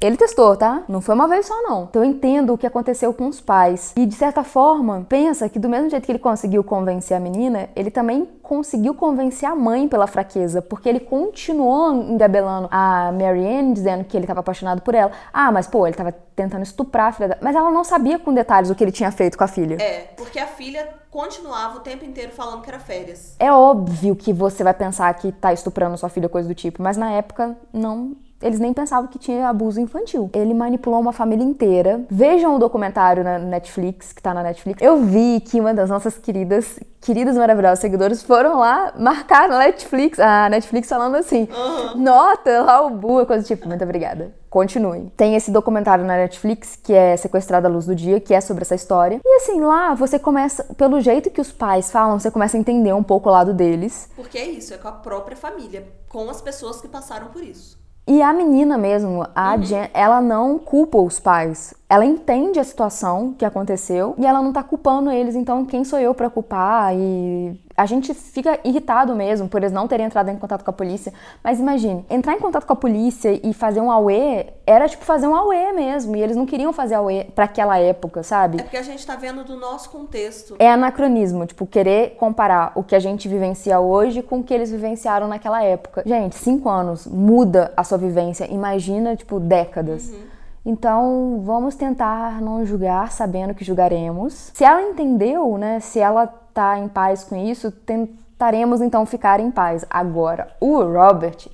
[0.00, 0.84] Ele testou, tá?
[0.88, 1.84] Não foi uma vez só, não.
[1.84, 3.92] Então eu entendo o que aconteceu com os pais.
[3.96, 7.68] E de certa forma, pensa que do mesmo jeito que ele conseguiu convencer a menina,
[7.74, 14.04] ele também conseguiu convencer a mãe pela fraqueza, porque ele continuou engabelando a Marianne, dizendo
[14.04, 15.10] que ele estava apaixonado por ela.
[15.32, 17.40] Ah, mas pô, ele estava tentando estuprar a filha dela.
[17.42, 19.76] Mas ela não sabia com detalhes o que ele tinha feito com a filha.
[19.82, 23.34] É, porque a filha continuava o tempo inteiro falando que era férias.
[23.40, 26.96] É óbvio que você vai pensar que tá estuprando sua filha, coisa do tipo, mas
[26.96, 30.30] na época não eles nem pensavam que tinha abuso infantil.
[30.32, 32.04] Ele manipulou uma família inteira.
[32.10, 34.80] Vejam o documentário na Netflix, que tá na Netflix.
[34.80, 40.18] Eu vi que uma das nossas queridas, queridas maravilhosas seguidoras foram lá marcar na Netflix,
[40.20, 42.00] a Netflix falando assim: uhum.
[42.00, 43.66] nota lá o Bu, coisa tipo.
[43.66, 44.32] Muito obrigada.
[44.48, 45.10] Continue.
[45.16, 48.62] Tem esse documentário na Netflix que é Sequestrada à Luz do Dia, que é sobre
[48.62, 49.20] essa história.
[49.22, 52.94] E assim, lá você começa, pelo jeito que os pais falam, você começa a entender
[52.94, 54.08] um pouco o lado deles.
[54.16, 57.77] Porque é isso, é com a própria família, com as pessoas que passaram por isso.
[58.10, 59.62] E a menina mesmo, a uhum.
[59.62, 61.74] Jen, ela não culpa os pais.
[61.88, 65.98] Ela entende a situação que aconteceu e ela não tá culpando eles, então quem sou
[65.98, 66.94] eu para culpar?
[66.94, 70.72] E a gente fica irritado mesmo por eles não terem entrado em contato com a
[70.72, 71.14] polícia.
[71.42, 75.28] Mas imagine, entrar em contato com a polícia e fazer um AUE era tipo fazer
[75.28, 76.14] um AUE mesmo.
[76.14, 78.58] E eles não queriam fazer AUE para aquela época, sabe?
[78.58, 80.56] É porque a gente tá vendo do nosso contexto.
[80.58, 84.70] É anacronismo, tipo, querer comparar o que a gente vivencia hoje com o que eles
[84.70, 86.02] vivenciaram naquela época.
[86.04, 88.46] Gente, cinco anos muda a sua vivência.
[88.52, 90.10] Imagina, tipo, décadas.
[90.10, 90.27] Uhum.
[90.68, 94.52] Então, vamos tentar não julgar sabendo que julgaremos.
[94.52, 99.50] Se ela entendeu, né, se ela tá em paz com isso, tentaremos então ficar em
[99.50, 99.86] paz.
[99.88, 101.48] Agora, o Robert.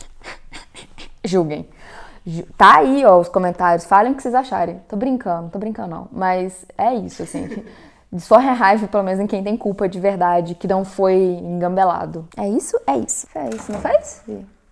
[1.22, 1.68] Julguem.
[2.56, 3.84] Tá aí, ó, os comentários.
[3.84, 4.80] Falem o que vocês acharem.
[4.88, 6.08] Tô brincando, tô brincando não.
[6.10, 7.62] Mas é isso, assim.
[8.16, 12.26] Só raiva, pelo menos, em quem tem culpa de verdade, que não foi engambelado.
[12.34, 12.80] É isso?
[12.86, 13.26] É isso.
[13.26, 14.24] Fez, não fez?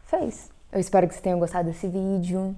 [0.04, 0.50] Fez.
[0.72, 2.56] Eu espero que vocês tenham gostado desse vídeo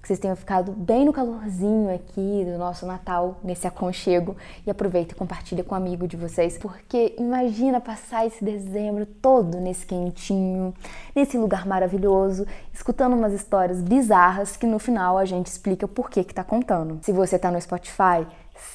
[0.00, 4.36] que vocês tenham ficado bem no calorzinho aqui do nosso Natal, nesse aconchego.
[4.66, 9.58] E aproveita e compartilha com um amigo de vocês, porque imagina passar esse dezembro todo
[9.58, 10.74] nesse quentinho,
[11.14, 16.24] nesse lugar maravilhoso, escutando umas histórias bizarras que no final a gente explica por que
[16.24, 16.98] que tá contando.
[17.02, 18.26] Se você tá no Spotify,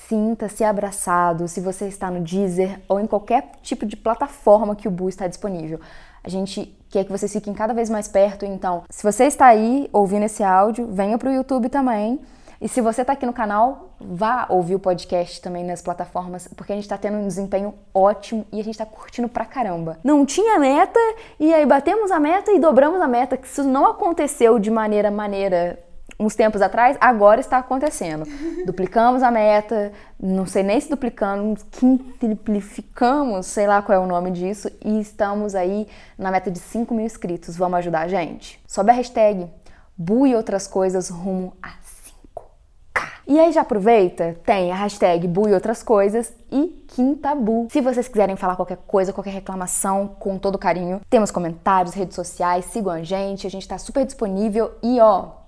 [0.08, 1.48] sinta-se abraçado.
[1.48, 5.28] Se você está no Deezer ou em qualquer tipo de plataforma que o Bu está
[5.28, 5.80] disponível.
[6.24, 9.90] A gente quer que vocês fiquem cada vez mais perto, então, se você está aí
[9.92, 12.22] ouvindo esse áudio, venha para o YouTube também.
[12.62, 16.72] E se você está aqui no canal, vá ouvir o podcast também nas plataformas, porque
[16.72, 20.00] a gente está tendo um desempenho ótimo e a gente está curtindo pra caramba.
[20.06, 21.00] Não tinha meta
[21.38, 25.12] e aí batemos a meta e dobramos a meta, que isso não aconteceu de maneira
[25.12, 25.78] maneira
[26.20, 28.26] uns tempos atrás, agora está acontecendo.
[28.66, 34.32] Duplicamos a meta, não sei nem se duplicamos, quintuplificamos, sei lá qual é o nome
[34.32, 35.88] disso, e estamos aí
[36.18, 37.56] na meta de 5 mil inscritos.
[37.58, 38.62] Vamos ajudar a gente?
[38.68, 39.50] Sobe a hashtag
[39.98, 43.08] Bu e outras coisas rumo a 5K.
[43.28, 47.68] E aí já aproveita, tem a hashtag Bu e outras coisas e Quintabu.
[47.72, 52.66] Se vocês quiserem falar qualquer coisa, qualquer reclamação, com todo carinho, temos comentários, redes sociais,
[52.66, 55.45] sigam a gente, a gente está super disponível e ó,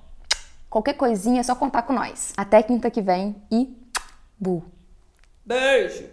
[0.70, 2.34] Qualquer coisinha é só contar com nós.
[2.36, 3.76] Até quinta que vem e
[4.38, 4.63] bu.
[5.45, 6.05] Beijo.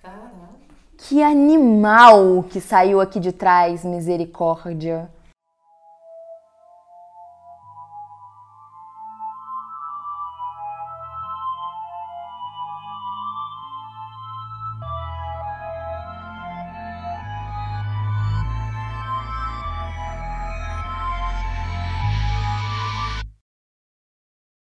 [0.00, 0.30] Caraca.
[0.96, 5.10] Que animal que saiu aqui de trás, misericórdia.